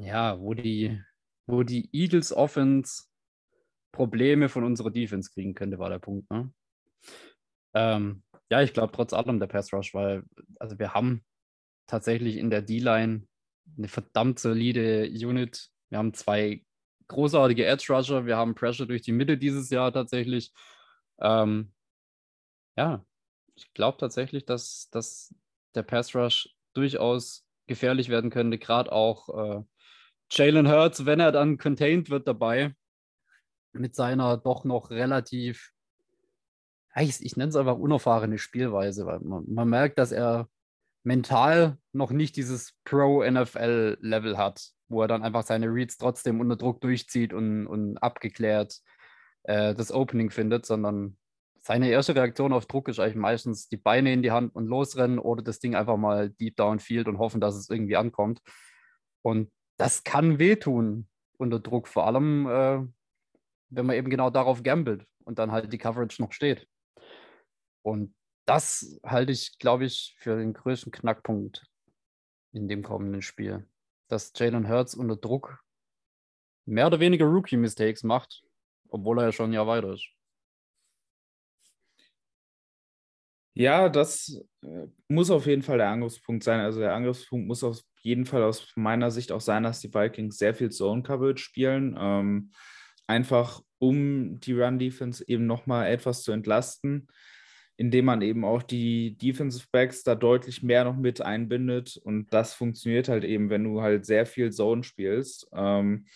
[0.00, 1.00] ja, wo die,
[1.46, 3.04] wo die Eagles Offense
[3.92, 6.30] Probleme von unserer Defense kriegen könnte, war der Punkt.
[6.30, 6.52] Ne?
[7.74, 10.22] Ähm, ja, ich glaube trotz allem der Pass Rush, weil
[10.58, 11.24] also wir haben
[11.86, 13.26] tatsächlich in der D-Line
[13.76, 15.70] eine verdammt solide Unit.
[15.88, 16.64] Wir haben zwei
[17.08, 20.52] großartige Edge Rusher, wir haben Pressure durch die Mitte dieses Jahr tatsächlich.
[21.20, 21.72] Ähm,
[22.76, 23.04] ja,
[23.54, 25.34] ich glaube tatsächlich, dass, dass
[25.74, 29.62] der Pass Rush durchaus gefährlich werden könnte, gerade auch äh,
[30.30, 32.74] Jalen Hurts, wenn er dann contained wird dabei,
[33.72, 35.72] mit seiner doch noch relativ,
[36.96, 40.48] ich, ich nenne es einfach unerfahrene Spielweise, weil man, man merkt, dass er
[41.04, 44.72] mental noch nicht dieses Pro-NFL-Level hat.
[44.88, 48.80] wo er dann einfach seine Reads trotzdem unter Druck durchzieht und, und abgeklärt
[49.42, 51.16] äh, das Opening findet, sondern
[51.60, 55.18] seine erste Reaktion auf Druck ist eigentlich meistens die Beine in die Hand und losrennen
[55.18, 58.40] oder das Ding einfach mal deep downfield und hoffen, dass es irgendwie ankommt.
[59.22, 61.08] Und das kann wehtun
[61.38, 62.86] unter Druck, vor allem äh,
[63.70, 66.68] wenn man eben genau darauf gambelt und dann halt die Coverage noch steht.
[67.82, 68.14] Und
[68.46, 71.66] das halte ich, glaube ich, für den größten Knackpunkt
[72.52, 73.68] in dem kommenden Spiel.
[74.08, 75.62] Dass Jalen Hurts unter Druck
[76.64, 78.44] mehr oder weniger Rookie-Mistakes macht,
[78.88, 80.08] obwohl er ja schon ein Jahr weiter ist.
[83.54, 86.60] Ja, das äh, muss auf jeden Fall der Angriffspunkt sein.
[86.60, 90.38] Also der Angriffspunkt muss auf jeden Fall aus meiner Sicht auch sein, dass die Vikings
[90.38, 91.96] sehr viel Zone-Coverage spielen.
[91.98, 92.52] Ähm,
[93.06, 97.08] einfach um die Run-Defense eben nochmal etwas zu entlasten,
[97.76, 101.96] indem man eben auch die Defensive Backs da deutlich mehr noch mit einbindet.
[102.02, 105.48] Und das funktioniert halt eben, wenn du halt sehr viel Zone spielst.
[105.52, 106.06] Ähm,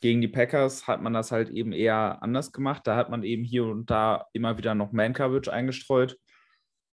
[0.00, 2.82] gegen die Packers hat man das halt eben eher anders gemacht.
[2.86, 6.18] Da hat man eben hier und da immer wieder noch Man-Coverage eingestreut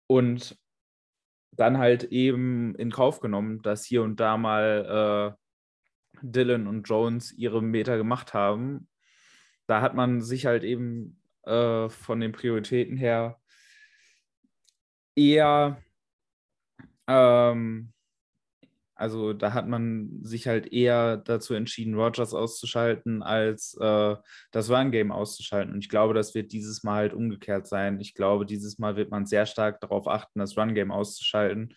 [0.08, 0.58] und
[1.52, 7.32] dann halt eben in Kauf genommen, dass hier und da mal äh, Dylan und Jones
[7.34, 8.88] ihre Meter gemacht haben.
[9.68, 13.40] Da hat man sich halt eben äh, von den Prioritäten her
[15.16, 15.82] eher
[17.08, 17.92] ähm,
[19.00, 24.16] also da hat man sich halt eher dazu entschieden, Rogers auszuschalten, als äh,
[24.52, 25.74] das Run-Game auszuschalten.
[25.74, 28.02] Und ich glaube, das wird dieses Mal halt umgekehrt sein.
[28.02, 31.74] Ich glaube, dieses Mal wird man sehr stark darauf achten, das Run-Game auszuschalten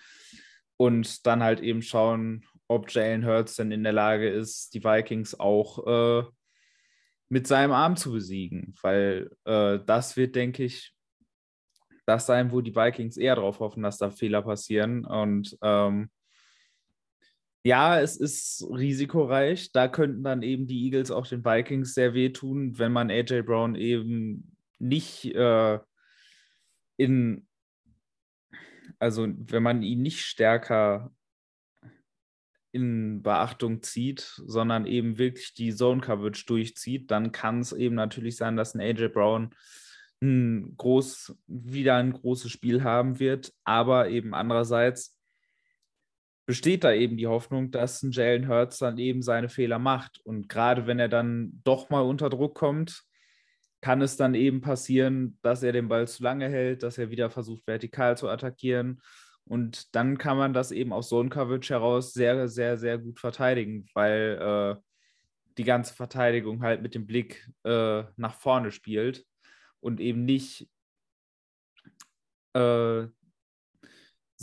[0.76, 5.38] und dann halt eben schauen, ob Jalen Hurts denn in der Lage ist, die Vikings
[5.38, 6.24] auch äh,
[7.28, 8.74] mit seinem Arm zu besiegen.
[8.82, 10.92] Weil äh, das wird, denke ich,
[12.04, 15.04] das sein, wo die Vikings eher darauf hoffen, dass da Fehler passieren.
[15.04, 16.10] Und ähm,
[17.64, 19.72] ja, es ist risikoreich.
[19.72, 23.74] Da könnten dann eben die Eagles auch den Vikings sehr wehtun, wenn man AJ Brown
[23.74, 25.78] eben nicht äh,
[26.96, 27.46] in,
[28.98, 31.12] also wenn man ihn nicht stärker
[32.72, 38.36] in Beachtung zieht, sondern eben wirklich die Zone Coverage durchzieht, dann kann es eben natürlich
[38.36, 39.54] sein, dass ein AJ Brown
[40.22, 45.16] ein groß, wieder ein großes Spiel haben wird, aber eben andererseits
[46.46, 50.20] besteht da eben die Hoffnung, dass ein Jalen Hurts dann eben seine Fehler macht.
[50.24, 53.02] Und gerade wenn er dann doch mal unter Druck kommt,
[53.80, 57.30] kann es dann eben passieren, dass er den Ball zu lange hält, dass er wieder
[57.30, 59.00] versucht, vertikal zu attackieren.
[59.44, 63.86] Und dann kann man das eben aus Zone Coverage heraus sehr, sehr, sehr gut verteidigen,
[63.92, 64.80] weil äh,
[65.58, 69.24] die ganze Verteidigung halt mit dem Blick äh, nach vorne spielt
[69.80, 70.68] und eben nicht
[72.54, 73.06] äh,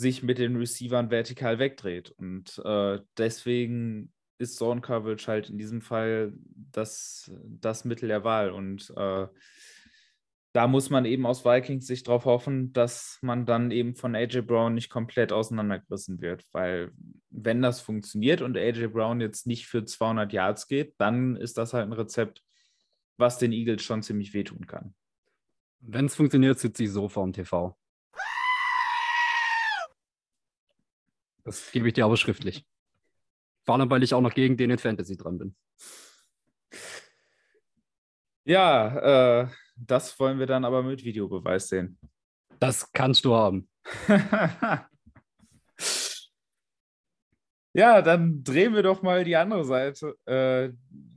[0.00, 2.10] sich mit den Receivern vertikal wegdreht.
[2.10, 6.32] Und äh, deswegen ist Zone Coverage halt in diesem Fall
[6.72, 8.50] das, das Mittel der Wahl.
[8.50, 9.26] Und äh,
[10.52, 14.42] da muss man eben aus Vikings Sicht darauf hoffen, dass man dann eben von AJ
[14.42, 16.44] Brown nicht komplett auseinandergerissen wird.
[16.52, 16.90] Weil
[17.28, 21.72] wenn das funktioniert und AJ Brown jetzt nicht für 200 Yards geht, dann ist das
[21.74, 22.42] halt ein Rezept,
[23.16, 24.94] was den Eagles schon ziemlich wehtun kann.
[25.80, 27.76] Wenn es funktioniert, sitze ich so vorm TV.
[31.44, 32.66] Das gebe ich dir aber schriftlich.
[33.64, 35.54] Vor allem, weil ich auch noch gegen den in Fantasy dran bin.
[38.44, 41.98] Ja, äh, das wollen wir dann aber mit Videobeweis sehen.
[42.58, 43.68] Das kannst du haben.
[47.72, 50.72] ja, dann drehen wir doch mal die andere Seite, äh,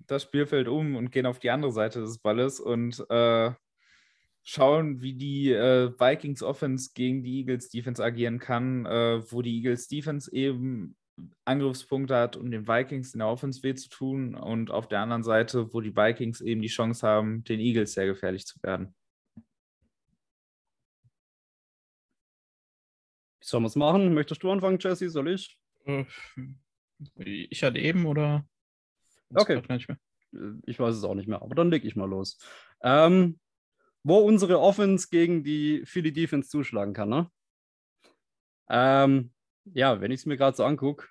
[0.06, 3.52] das Spielfeld um und gehen auf die andere Seite des Balles und äh,
[4.44, 9.56] schauen, wie die äh, Vikings Offense gegen die Eagles Defense agieren kann, äh, wo die
[9.56, 10.96] Eagles Defense eben
[11.46, 15.24] Angriffspunkte hat, um den Vikings in der Offense weh zu tun und auf der anderen
[15.24, 18.94] Seite, wo die Vikings eben die Chance haben, den Eagles sehr gefährlich zu werden.
[23.40, 24.14] Wie sollen wir es machen?
[24.14, 25.10] Möchtest du anfangen, Jesse?
[25.10, 25.58] Soll ich?
[25.86, 26.06] Äh,
[27.16, 28.46] ich hatte eben oder?
[29.34, 29.62] Okay.
[30.66, 32.40] Ich weiß es auch nicht mehr, aber dann leg ich mal los.
[32.82, 33.40] Ähm,
[34.04, 37.10] wo unsere Offense gegen die Philly Defense zuschlagen kann.
[37.10, 37.32] Ne?
[38.70, 39.32] Ähm,
[39.66, 41.08] ja, wenn ich es mir gerade so angucke,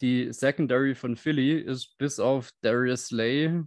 [0.00, 3.62] die Secondary von Philly ist bis auf Darius Slay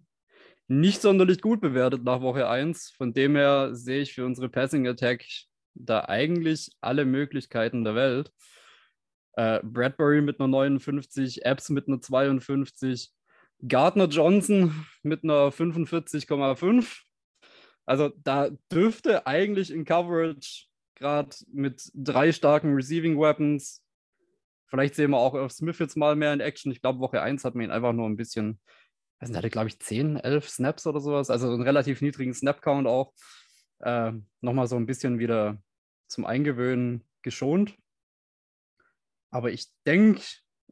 [0.68, 2.92] nicht sonderlich gut bewertet nach Woche 1.
[2.92, 5.26] Von dem her sehe ich für unsere Passing Attack
[5.74, 8.32] da eigentlich alle Möglichkeiten der Welt.
[9.34, 13.12] Äh, Bradbury mit einer 59, Epps mit einer 52,
[13.68, 17.07] Gardner Johnson mit einer 45,5
[17.88, 23.82] also da dürfte eigentlich in Coverage gerade mit drei starken Receiving Weapons
[24.68, 26.72] Vielleicht sehen wir auch Irv Smith jetzt mal mehr in Action.
[26.72, 28.60] Ich glaube, Woche 1 hat man ihn einfach nur ein bisschen,
[29.20, 31.30] weiß nicht, hatte, glaube ich, 10, 11 Snaps oder sowas.
[31.30, 33.14] Also einen relativ niedrigen Snap-Count auch.
[33.80, 34.12] Äh,
[34.42, 35.58] Nochmal so ein bisschen wieder
[36.08, 37.78] zum Eingewöhnen geschont.
[39.30, 40.22] Aber ich denke,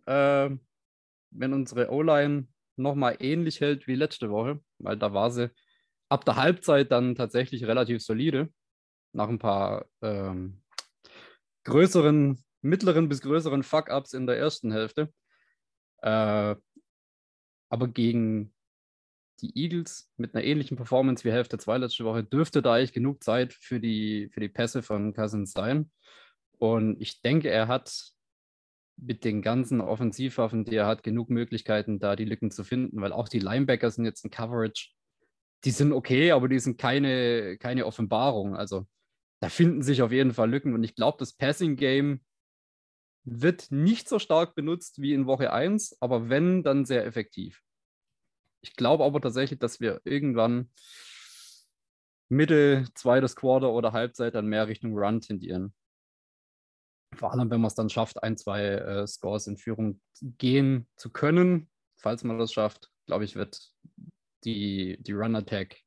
[0.07, 0.49] äh,
[1.31, 5.51] wenn unsere O-Line nochmal ähnlich hält wie letzte Woche, weil da war sie
[6.09, 8.49] ab der Halbzeit dann tatsächlich relativ solide,
[9.13, 10.61] nach ein paar ähm,
[11.63, 15.11] größeren, mittleren bis größeren Fuck-Ups in der ersten Hälfte.
[16.01, 16.55] Äh,
[17.69, 18.53] aber gegen
[19.41, 23.23] die Eagles mit einer ähnlichen Performance wie Hälfte 2 letzte Woche dürfte da eigentlich genug
[23.23, 25.91] Zeit für die, für die Pässe von Cousins sein.
[26.57, 28.15] Und ich denke, er hat
[28.97, 33.11] mit den ganzen Offensivwaffen, die er hat, genug Möglichkeiten, da die Lücken zu finden, weil
[33.11, 34.91] auch die Linebacker sind jetzt in Coverage.
[35.65, 38.55] Die sind okay, aber die sind keine, keine Offenbarung.
[38.55, 38.87] Also
[39.39, 40.73] da finden sich auf jeden Fall Lücken.
[40.73, 42.21] Und ich glaube, das Passing Game
[43.23, 47.63] wird nicht so stark benutzt wie in Woche 1, aber wenn, dann sehr effektiv.
[48.61, 50.71] Ich glaube aber tatsächlich, dass wir irgendwann
[52.29, 55.73] Mitte, zweites Quarter oder Halbzeit dann mehr Richtung Run tendieren.
[57.13, 61.11] Vor allem, wenn man es dann schafft, ein, zwei äh, Scores in Führung gehen zu
[61.11, 61.69] können.
[61.97, 63.73] Falls man das schafft, glaube ich, wird
[64.45, 65.77] die, die Run-Attack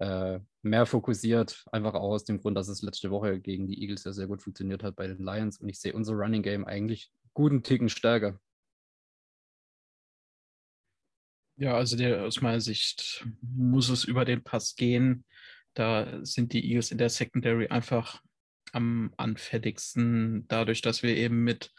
[0.00, 1.64] äh, mehr fokussiert.
[1.72, 4.42] Einfach auch aus dem Grund, dass es letzte Woche gegen die Eagles ja sehr gut
[4.42, 5.58] funktioniert hat bei den Lions.
[5.58, 8.40] Und ich sehe unser Running Game eigentlich guten Ticken stärker.
[11.56, 15.24] Ja, also der, aus meiner Sicht muss es über den Pass gehen.
[15.74, 18.22] Da sind die Eagles in der Secondary einfach
[18.72, 21.72] am anfälligsten, dadurch, dass wir eben mit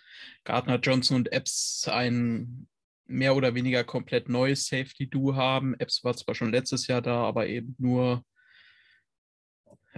[0.43, 2.67] Gardner Johnson und Epps ein
[3.09, 5.75] mehr oder weniger komplett neues Safety-Do haben.
[5.79, 8.23] Epps war zwar schon letztes Jahr da, aber eben nur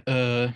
[0.06, 0.48] äh,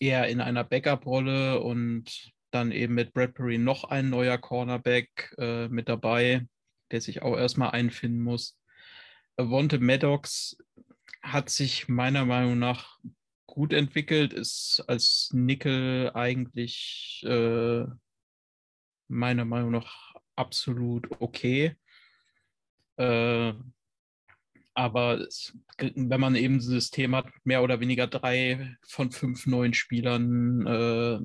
[0.00, 5.88] eher in einer Backup-Rolle und dann eben mit Bradbury noch ein neuer Cornerback äh, mit
[5.88, 6.46] dabei
[6.90, 8.58] der sich auch erstmal einfinden muss.
[9.36, 10.56] Wonte Maddox
[11.22, 12.98] hat sich meiner Meinung nach
[13.46, 17.84] gut entwickelt, ist als Nickel eigentlich äh,
[19.08, 21.76] meiner Meinung nach absolut okay.
[22.96, 23.52] Äh,
[24.74, 29.74] aber es, wenn man eben ein System hat, mehr oder weniger drei von fünf neuen
[29.74, 31.20] Spielern, äh,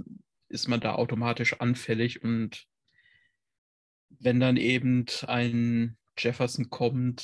[0.49, 2.65] ist man da automatisch anfällig und
[4.09, 7.21] wenn dann eben ein Jefferson kommt,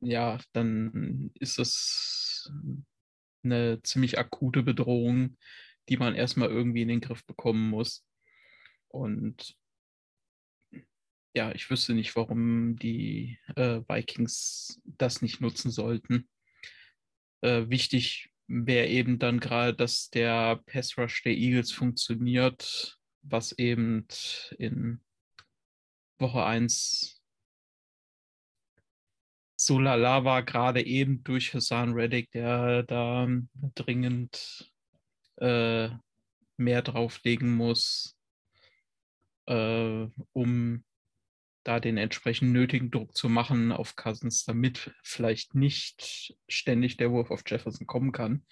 [0.00, 2.50] ja, dann ist es
[3.42, 5.36] eine ziemlich akute Bedrohung,
[5.88, 8.04] die man erstmal irgendwie in den Griff bekommen muss.
[8.88, 9.56] Und
[11.38, 16.28] ja, ich wüsste nicht, warum die äh, Vikings das nicht nutzen sollten.
[17.42, 24.08] Äh, wichtig wäre eben dann gerade, dass der Pass Rush der Eagles funktioniert, was eben
[24.58, 25.00] in
[26.18, 27.22] Woche 1
[29.54, 33.28] so lala war, gerade eben durch Hassan Reddick, der da
[33.76, 34.72] dringend
[35.36, 35.90] äh,
[36.56, 38.18] mehr drauflegen muss,
[39.46, 40.82] äh, um
[41.68, 47.30] da den entsprechend nötigen Druck zu machen auf Cousins, damit vielleicht nicht ständig der Wurf
[47.30, 48.42] auf Jefferson kommen kann.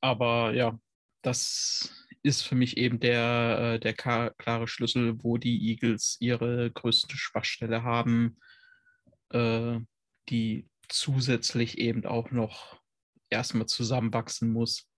[0.00, 0.80] Aber ja,
[1.20, 7.14] das ist für mich eben der, äh, der klare Schlüssel, wo die Eagles ihre größte
[7.18, 8.38] Schwachstelle haben,
[9.28, 9.78] äh,
[10.30, 12.80] die zusätzlich eben auch noch
[13.28, 14.89] erstmal zusammenwachsen muss.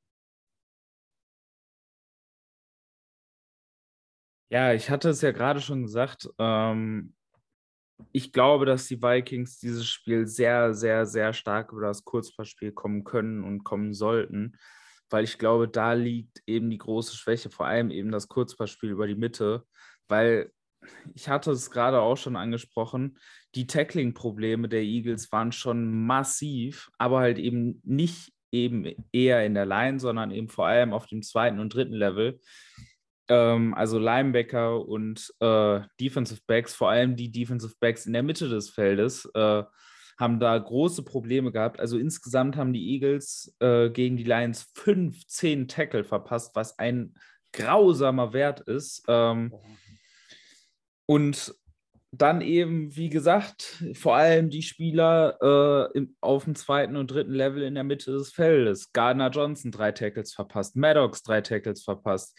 [4.52, 6.28] Ja, ich hatte es ja gerade schon gesagt.
[6.38, 7.14] Ähm,
[8.12, 13.04] ich glaube, dass die Vikings dieses Spiel sehr, sehr, sehr stark über das Kurzpassspiel kommen
[13.04, 14.56] können und kommen sollten
[15.12, 19.06] weil ich glaube, da liegt eben die große Schwäche, vor allem eben das Kurzpassspiel über
[19.06, 19.64] die Mitte,
[20.08, 20.50] weil
[21.14, 23.18] ich hatte es gerade auch schon angesprochen,
[23.54, 29.66] die Tackling-Probleme der Eagles waren schon massiv, aber halt eben nicht eben eher in der
[29.66, 32.40] Line, sondern eben vor allem auf dem zweiten und dritten Level.
[33.32, 38.50] Ähm, also Linebacker und äh, Defensive Backs, vor allem die Defensive Backs in der Mitte
[38.50, 39.62] des Feldes, äh,
[40.18, 41.80] haben da große Probleme gehabt.
[41.80, 47.14] Also insgesamt haben die Eagles äh, gegen die Lions 15 Tackle verpasst, was ein
[47.54, 49.02] grausamer Wert ist.
[49.08, 49.54] Ähm,
[51.06, 51.54] und
[52.14, 57.32] dann eben, wie gesagt, vor allem die Spieler äh, im, auf dem zweiten und dritten
[57.32, 58.92] Level in der Mitte des Feldes.
[58.92, 62.38] Gardner Johnson drei Tackles verpasst, Maddox drei Tackles verpasst,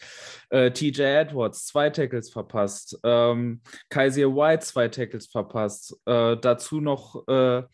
[0.50, 5.96] äh, TJ Edwards zwei Tackles verpasst, ähm, Kaiser White zwei Tackles verpasst.
[6.06, 7.64] Äh, dazu noch äh,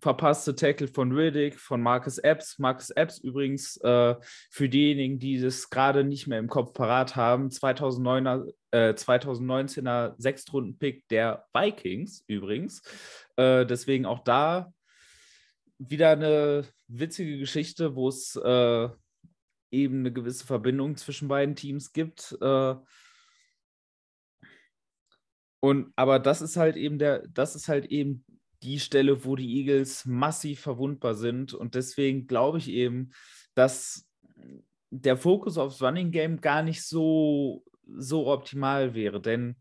[0.00, 2.58] verpasste Tackle von Riddick, von Marcus Epps.
[2.58, 4.14] Marcus Epps übrigens äh,
[4.50, 11.08] für diejenigen, die das gerade nicht mehr im Kopf parat haben, 2009er, äh, 2019er Sechstrunden-Pick
[11.08, 12.82] der Vikings übrigens.
[13.36, 14.72] Äh, deswegen auch da
[15.78, 18.88] wieder eine witzige Geschichte, wo es äh,
[19.70, 22.36] eben eine gewisse Verbindung zwischen beiden Teams gibt.
[22.40, 22.74] Äh,
[25.60, 28.24] und aber das ist halt eben der, das ist halt eben
[28.62, 31.54] die Stelle, wo die Eagles massiv verwundbar sind.
[31.54, 33.10] Und deswegen glaube ich eben,
[33.54, 34.08] dass
[34.90, 39.20] der Fokus aufs Running Game gar nicht so, so optimal wäre.
[39.20, 39.56] Denn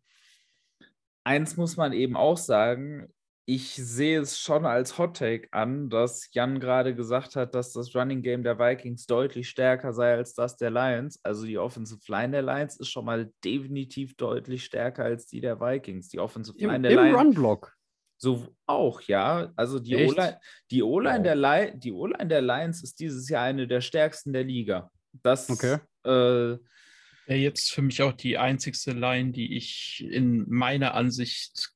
[1.23, 3.07] eins muss man eben auch sagen,
[3.47, 7.95] ich sehe es schon als Hot Take an, dass Jan gerade gesagt hat, dass das
[7.95, 11.19] Running Game der Vikings deutlich stärker sei als das der Lions.
[11.23, 15.59] Also die Offensive Line der Lions ist schon mal definitiv deutlich stärker als die der
[15.59, 16.09] Vikings.
[16.09, 17.19] Die Offensive Line Im, der im Lions.
[17.19, 17.74] Run-Block.
[18.17, 19.51] So auch, ja.
[19.55, 19.95] Also die?
[19.95, 20.39] O-Line
[20.71, 21.23] die O-Line Wow.
[21.23, 24.89] der, Li die O-Line der Lions ist dieses Jahr eine der stärksten der Liga.
[25.23, 25.79] Das Okay.
[26.03, 26.57] äh,
[27.27, 31.69] Wäre jetzt für mich auch die einzigste Line, die ich in meiner Ansicht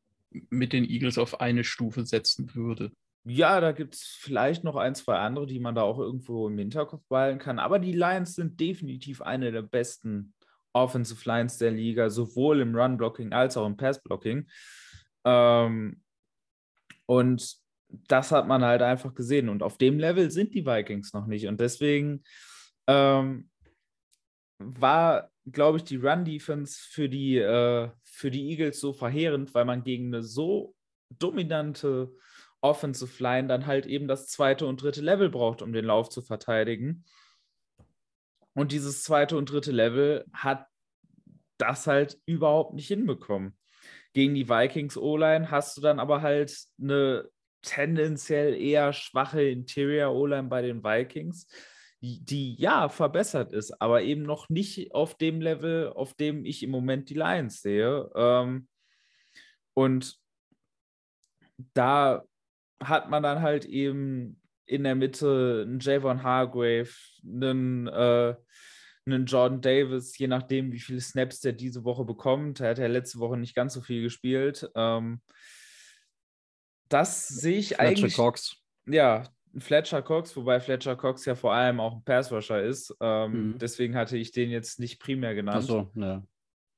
[0.50, 2.92] mit den Eagles auf eine Stufe setzen würde.
[3.26, 6.58] Ja, da gibt es vielleicht noch ein, zwei andere, die man da auch irgendwo im
[6.58, 7.60] Hinterkopf behalten kann.
[7.60, 10.34] Aber die Lions sind definitiv eine der besten
[10.72, 14.48] Offensive Lines der Liga, sowohl im Run-Blocking als auch im Pass-Blocking.
[15.26, 16.02] Ähm,
[17.10, 17.58] und
[17.90, 19.50] das hat man halt einfach gesehen.
[19.50, 21.48] Und auf dem Level sind die Vikings noch nicht.
[21.48, 22.24] Und deswegen
[22.86, 23.50] ähm,
[24.60, 29.84] war, glaube ich, die Run-Defense für, die, äh, für die Eagles so verheerend, weil man
[29.84, 30.76] gegen eine so
[31.10, 32.14] dominante
[32.62, 36.22] Offensive Line dann halt eben das zweite und dritte Level braucht, um den Lauf zu
[36.22, 37.06] verteidigen.
[38.54, 40.68] Und dieses zweite und dritte Level hat
[41.58, 43.58] das halt überhaupt nicht hinbekommen.
[44.14, 47.30] Gegen die Vikings O-Line hast du dann aber halt eine
[47.62, 51.48] tendenziell eher schwache Interior O-Line bei den Vikings,
[52.02, 56.64] die, die ja verbessert ist, aber eben noch nicht auf dem Level, auf dem ich
[56.64, 58.10] im Moment die Lions sehe.
[58.16, 58.68] Ähm,
[59.74, 60.18] und
[61.74, 62.24] da
[62.82, 66.90] hat man dann halt eben in der Mitte einen Javon Hargrave,
[67.24, 68.36] einen, äh,
[69.06, 72.60] einen Jordan Davis, je nachdem, wie viele Snaps der diese Woche bekommt.
[72.60, 74.70] Er hat ja letzte Woche nicht ganz so viel gespielt.
[74.76, 75.22] Ähm,
[76.90, 78.16] das sehe ich Fletcher eigentlich.
[78.16, 78.58] Cox.
[78.86, 79.24] Ja,
[79.58, 82.96] Fletcher Cox, wobei Fletcher Cox ja vor allem auch ein Pass-Rusher ist.
[83.00, 83.58] Ähm, Mhm.
[83.58, 85.58] Deswegen hatte ich den jetzt nicht primär genannt.
[85.58, 86.24] Achso, ja.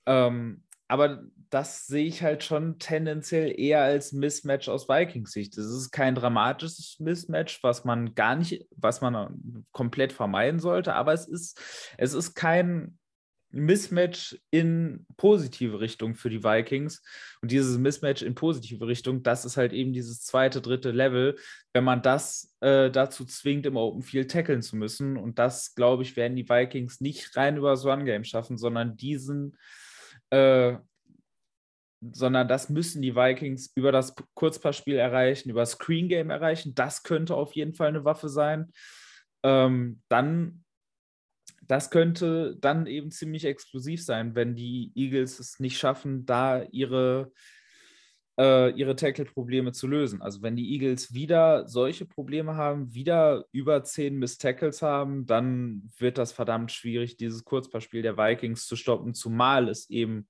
[0.06, 5.58] Ähm, aber das sehe ich halt schon tendenziell eher als Mismatch aus Vikings Sicht.
[5.58, 11.14] Das ist kein dramatisches Mismatch, was man gar nicht, was man komplett vermeiden sollte, aber
[11.14, 11.62] es ist,
[11.98, 12.98] es ist kein
[13.54, 17.04] Mismatch in positive Richtung für die Vikings.
[17.42, 21.36] Und dieses Mismatch in positive Richtung, das ist halt eben dieses zweite, dritte Level,
[21.74, 25.18] wenn man das äh, dazu zwingt, im Open Field tackeln zu müssen.
[25.18, 29.58] Und das, glaube ich, werden die Vikings nicht rein über das Run-Game schaffen, sondern diesen
[30.30, 30.78] äh,
[32.02, 36.74] sondern das müssen die Vikings über das Kurzpassspiel erreichen, über das Screen Game erreichen.
[36.74, 38.72] Das könnte auf jeden Fall eine Waffe sein.
[39.44, 40.64] Ähm, dann,
[41.62, 47.32] das könnte dann eben ziemlich explosiv sein, wenn die Eagles es nicht schaffen, da ihre,
[48.40, 50.24] äh, ihre Tackle-Probleme zu lösen.
[50.24, 55.92] Also wenn die Eagles wieder solche Probleme haben, wieder über 10 Miss Tackles haben, dann
[56.00, 60.28] wird das verdammt schwierig, dieses Kurzpassspiel der Vikings zu stoppen, zumal es eben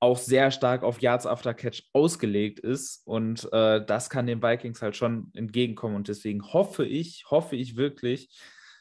[0.00, 3.02] auch sehr stark auf Yards After Catch ausgelegt ist.
[3.04, 5.96] Und äh, das kann den Vikings halt schon entgegenkommen.
[5.96, 8.28] Und deswegen hoffe ich, hoffe ich wirklich,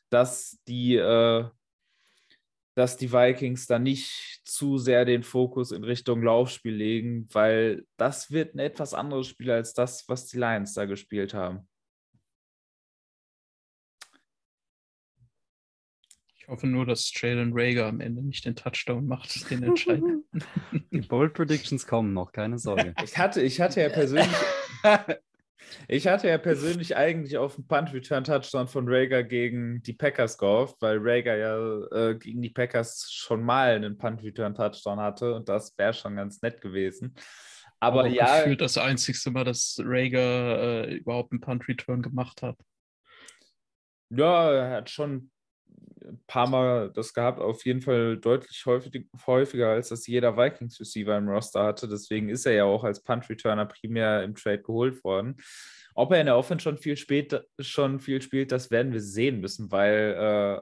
[0.10, 1.46] dass die, äh,
[2.76, 8.30] dass die Vikings da nicht zu sehr den Fokus in Richtung Laufspiel legen, weil das
[8.32, 11.68] wird ein etwas anderes Spiel als das, was die Lions da gespielt haben.
[16.48, 20.24] Ich hoffe nur, dass Jalen Rager am Ende nicht den Touchdown macht, den entscheidenden.
[20.92, 22.94] Die Bold Predictions kommen noch, keine Sorge.
[23.04, 24.32] Ich hatte, ich hatte ja persönlich,
[25.90, 31.00] ich hatte ja persönlich eigentlich auf einen Punt-Return-Touchdown von Rager gegen die Packers gehofft, weil
[31.02, 36.16] Rager ja äh, gegen die Packers schon mal einen Punt-Return-Touchdown hatte und das wäre schon
[36.16, 37.14] ganz nett gewesen.
[37.82, 42.56] Aber Auch ja, gefühlt das einzigste Mal, dass Rager äh, überhaupt einen Punt-Return gemacht hat.
[44.12, 45.30] ja, er hat schon
[46.08, 51.18] ein paar Mal das gehabt, auf jeden Fall deutlich häufig, häufiger, als das jeder Vikings-Receiver
[51.18, 51.88] im Roster hatte.
[51.88, 55.38] Deswegen ist er ja auch als Punt-Returner primär im Trade geholt worden.
[55.96, 59.40] Ob er in der Offense schon viel, spät, schon viel spielt, das werden wir sehen
[59.40, 60.62] müssen, weil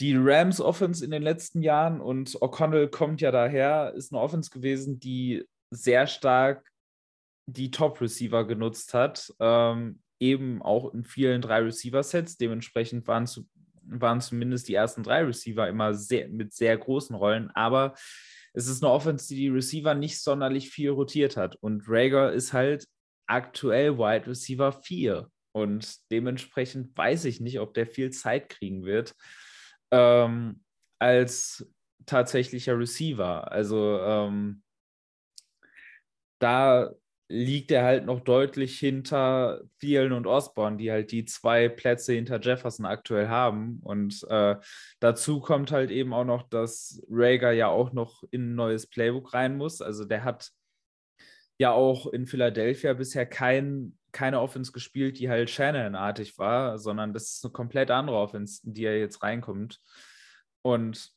[0.00, 4.50] die Rams Offense in den letzten Jahren und O'Connell kommt ja daher, ist eine Offense
[4.50, 6.70] gewesen, die sehr stark
[7.46, 9.32] die Top-Receiver genutzt hat.
[9.40, 12.36] Ähm, eben auch in vielen drei Receiver-Sets.
[12.36, 13.48] Dementsprechend waren, zu,
[13.82, 17.50] waren zumindest die ersten drei Receiver immer sehr, mit sehr großen Rollen.
[17.50, 17.94] Aber
[18.52, 21.56] es ist eine Offense, die die Receiver nicht sonderlich viel rotiert hat.
[21.56, 22.86] Und Rager ist halt
[23.26, 25.30] aktuell Wide Receiver 4.
[25.52, 29.14] Und dementsprechend weiß ich nicht, ob der viel Zeit kriegen wird
[29.90, 30.62] ähm,
[30.98, 31.66] als
[32.06, 33.50] tatsächlicher Receiver.
[33.50, 34.62] Also ähm,
[36.38, 36.92] da
[37.30, 42.40] liegt er halt noch deutlich hinter Thielen und Osborne, die halt die zwei Plätze hinter
[42.40, 43.78] Jefferson aktuell haben.
[43.84, 44.56] Und äh,
[44.98, 49.32] dazu kommt halt eben auch noch, dass Rager ja auch noch in ein neues Playbook
[49.32, 49.80] rein muss.
[49.80, 50.50] Also der hat
[51.56, 57.34] ja auch in Philadelphia bisher kein, keine Offense gespielt, die halt Shannon-artig war, sondern das
[57.34, 59.78] ist eine komplett andere Offense, in die er jetzt reinkommt.
[60.62, 61.12] Und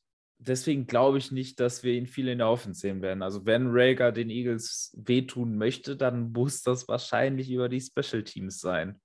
[0.48, 3.24] deswegen glaube ich nicht, dass wir ihn viel in der Offense sehen werden.
[3.24, 8.60] Also wenn Rager den Eagles wehtun möchte, dann muss das wahrscheinlich über die Special Teams
[8.60, 9.00] sein.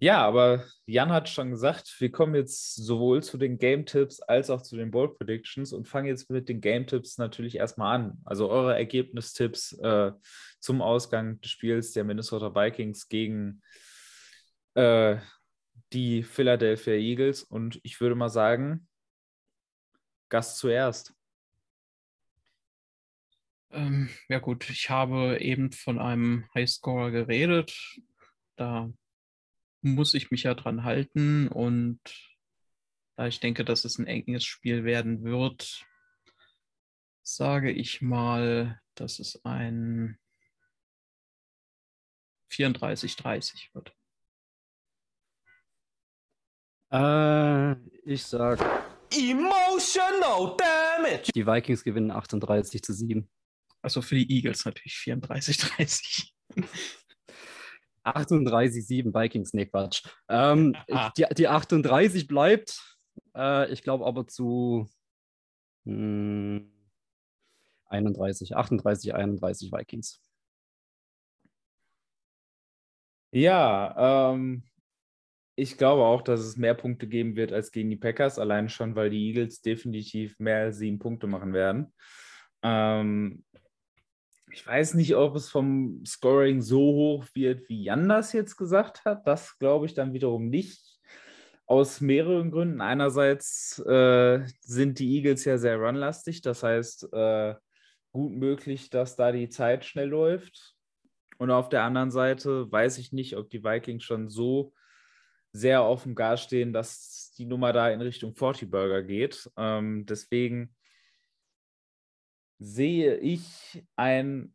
[0.00, 4.62] Ja, aber Jan hat schon gesagt, wir kommen jetzt sowohl zu den Game-Tipps als auch
[4.62, 8.18] zu den Bold Predictions und fangen jetzt mit den Game-Tipps natürlich erstmal an.
[8.24, 10.12] Also eure Ergebnistipps äh,
[10.60, 13.60] zum Ausgang des Spiels der Minnesota Vikings gegen
[14.74, 15.16] äh,
[15.92, 17.42] die Philadelphia Eagles.
[17.42, 18.88] Und ich würde mal sagen,
[20.28, 21.14] Gast zuerst.
[23.70, 28.00] Ähm, ja gut, ich habe eben von einem Highscorer geredet.
[28.56, 28.90] Da
[29.80, 32.00] muss ich mich ja dran halten und
[33.16, 35.84] da ich denke, dass es ein enges Spiel werden wird,
[37.22, 40.18] sage ich mal, dass es ein
[42.50, 43.97] 34-30 wird.
[46.90, 47.72] Äh,
[48.04, 48.58] ich sag,
[49.12, 51.30] Emotional damage.
[51.34, 53.28] die Vikings gewinnen 38 zu 7.
[53.82, 56.32] Also für die Eagles natürlich 34-30.
[58.04, 60.02] 38, 7 Vikings, nee, Quatsch.
[60.28, 61.10] Ähm, Ah.
[61.16, 62.96] die, die 38 bleibt.
[63.36, 64.88] Äh, ich glaube aber zu
[65.84, 66.70] hm,
[67.86, 70.20] 31, 38, 31 Vikings.
[73.30, 74.62] Ja, ähm,
[75.58, 78.94] ich glaube auch, dass es mehr Punkte geben wird als gegen die Packers, allein schon,
[78.94, 81.92] weil die Eagles definitiv mehr als sieben Punkte machen werden.
[82.62, 83.44] Ähm,
[84.52, 89.04] ich weiß nicht, ob es vom Scoring so hoch wird, wie Jan das jetzt gesagt
[89.04, 89.26] hat.
[89.26, 91.00] Das glaube ich dann wiederum nicht.
[91.66, 92.80] Aus mehreren Gründen.
[92.80, 97.54] Einerseits äh, sind die Eagles ja sehr runlastig, das heißt, äh,
[98.12, 100.76] gut möglich, dass da die Zeit schnell läuft.
[101.36, 104.72] Und auf der anderen Seite weiß ich nicht, ob die Vikings schon so
[105.58, 109.50] sehr auf dem Gas stehen, dass die Nummer da in Richtung 40 Burger geht.
[109.56, 110.74] Ähm, deswegen
[112.58, 114.54] sehe ich ein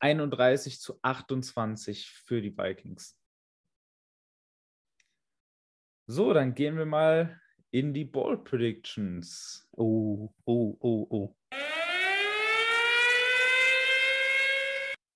[0.00, 3.16] 31 zu 28 für die Vikings.
[6.06, 7.40] So, dann gehen wir mal
[7.70, 9.68] in die Ball Predictions.
[9.72, 11.36] Oh, oh, oh, oh.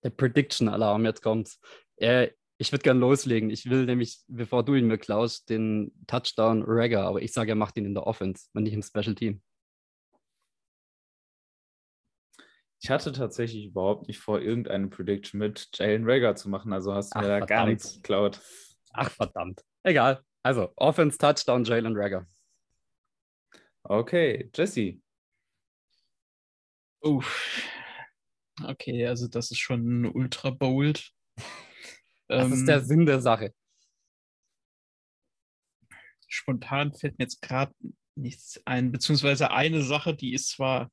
[0.04, 1.58] Der Prediction-Alarm, jetzt kommt's.
[1.96, 3.50] Äh, ich würde gern loslegen.
[3.50, 7.56] Ich will nämlich, bevor du ihn mir klaust, den Touchdown Ragger, aber ich sage, er
[7.56, 9.42] macht ihn in der Offense und nicht im Special Team.
[12.80, 17.14] Ich hatte tatsächlich überhaupt nicht vor, irgendeine Prediction mit Jalen Rager zu machen, also hast
[17.14, 17.68] du mir Ach, da gar verdammt.
[17.70, 18.40] nichts geklaut.
[18.92, 19.62] Ach, verdammt.
[19.82, 20.22] Egal.
[20.42, 22.26] Also, Offense, Touchdown, Jalen Ragger.
[23.84, 25.00] Okay, Jesse.
[27.00, 27.22] Oh.
[28.62, 31.10] Okay, also das ist schon ultra bold.
[32.28, 33.52] Das ist Ähm, der Sinn der Sache.
[36.34, 37.72] spontan fällt mir jetzt gerade
[38.16, 40.90] nichts ein, beziehungsweise eine Sache, die ist zwar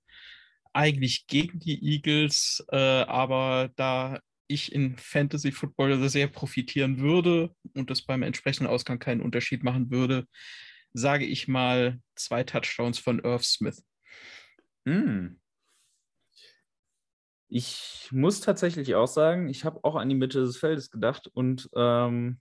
[0.74, 7.90] eigentlich gegen die Eagles, äh, aber da ich in Fantasy Football sehr profitieren würde und
[7.90, 10.28] das beim entsprechenden Ausgang keinen Unterschied machen würde,
[10.94, 13.84] sage ich mal zwei Touchdowns von Irv Smith.
[14.86, 15.41] Hm.
[17.54, 21.70] Ich muss tatsächlich auch sagen, ich habe auch an die Mitte des Feldes gedacht und
[21.76, 22.40] ähm,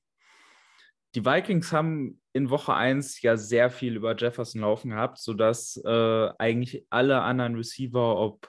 [1.17, 6.29] die Vikings haben in Woche 1 ja sehr viel über Jefferson laufen gehabt, sodass äh,
[6.39, 8.49] eigentlich alle anderen Receiver, ob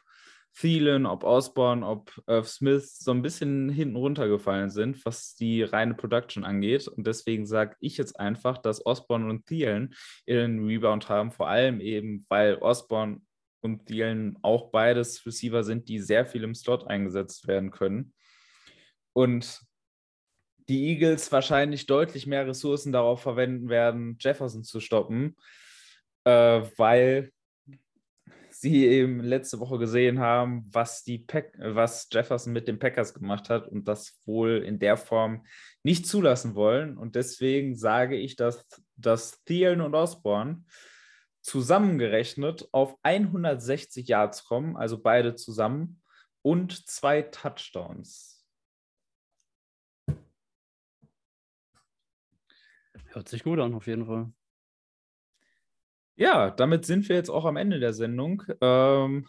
[0.55, 5.95] Thielen, ob Osborne, ob Irv Smith, so ein bisschen hinten runtergefallen sind, was die reine
[5.95, 6.87] Production angeht.
[6.87, 9.95] Und deswegen sage ich jetzt einfach, dass Osborne und Thielen
[10.27, 13.21] ihren Rebound haben, vor allem eben, weil Osborne
[13.61, 18.13] und Thielen auch beides Receiver sind, die sehr viel im Slot eingesetzt werden können.
[19.13, 19.61] Und
[20.69, 25.35] die Eagles wahrscheinlich deutlich mehr Ressourcen darauf verwenden werden, Jefferson zu stoppen,
[26.23, 27.31] äh, weil
[28.53, 33.49] Sie eben letzte Woche gesehen haben, was, die Pack was Jefferson mit den Packers gemacht
[33.49, 35.45] hat und das wohl in der Form
[35.83, 36.97] nicht zulassen wollen.
[36.97, 40.63] Und deswegen sage ich, dass, dass Thielen und Osborne
[41.41, 46.01] zusammengerechnet auf 160 Yards kommen, also beide zusammen,
[46.41, 48.45] und zwei Touchdowns.
[53.07, 54.31] Hört sich gut an, auf jeden Fall.
[56.15, 58.43] Ja, damit sind wir jetzt auch am Ende der Sendung.
[58.61, 59.27] Ähm,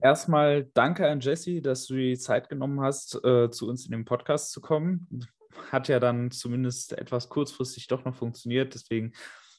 [0.00, 4.04] erstmal danke an Jesse, dass du die Zeit genommen hast, äh, zu uns in den
[4.04, 5.26] Podcast zu kommen.
[5.70, 8.74] Hat ja dann zumindest etwas kurzfristig doch noch funktioniert.
[8.74, 9.12] Deswegen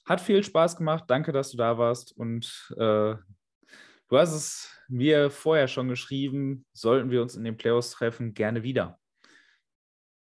[0.06, 1.06] hat viel Spaß gemacht.
[1.08, 2.12] Danke, dass du da warst.
[2.12, 7.92] Und äh, du hast es mir vorher schon geschrieben, sollten wir uns in den Playoffs
[7.92, 9.00] treffen, gerne wieder.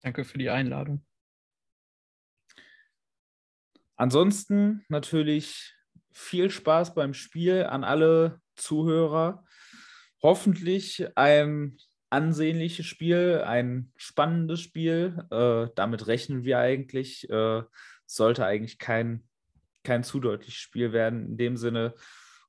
[0.01, 1.05] Danke für die Einladung.
[3.95, 5.73] Ansonsten natürlich
[6.11, 9.45] viel Spaß beim Spiel an alle Zuhörer.
[10.21, 11.77] Hoffentlich ein
[12.09, 15.25] ansehnliches Spiel, ein spannendes Spiel.
[15.31, 17.29] Äh, damit rechnen wir eigentlich.
[17.29, 17.63] Äh,
[18.05, 19.27] sollte eigentlich kein
[19.83, 21.27] kein zu deutliches Spiel werden.
[21.27, 21.93] In dem Sinne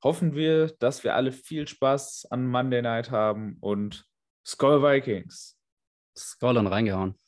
[0.03, 4.07] hoffen wir, dass wir alle viel Spaß an Monday Night haben und
[4.47, 5.59] Skull Vikings.
[6.17, 7.19] Skull und reingehauen.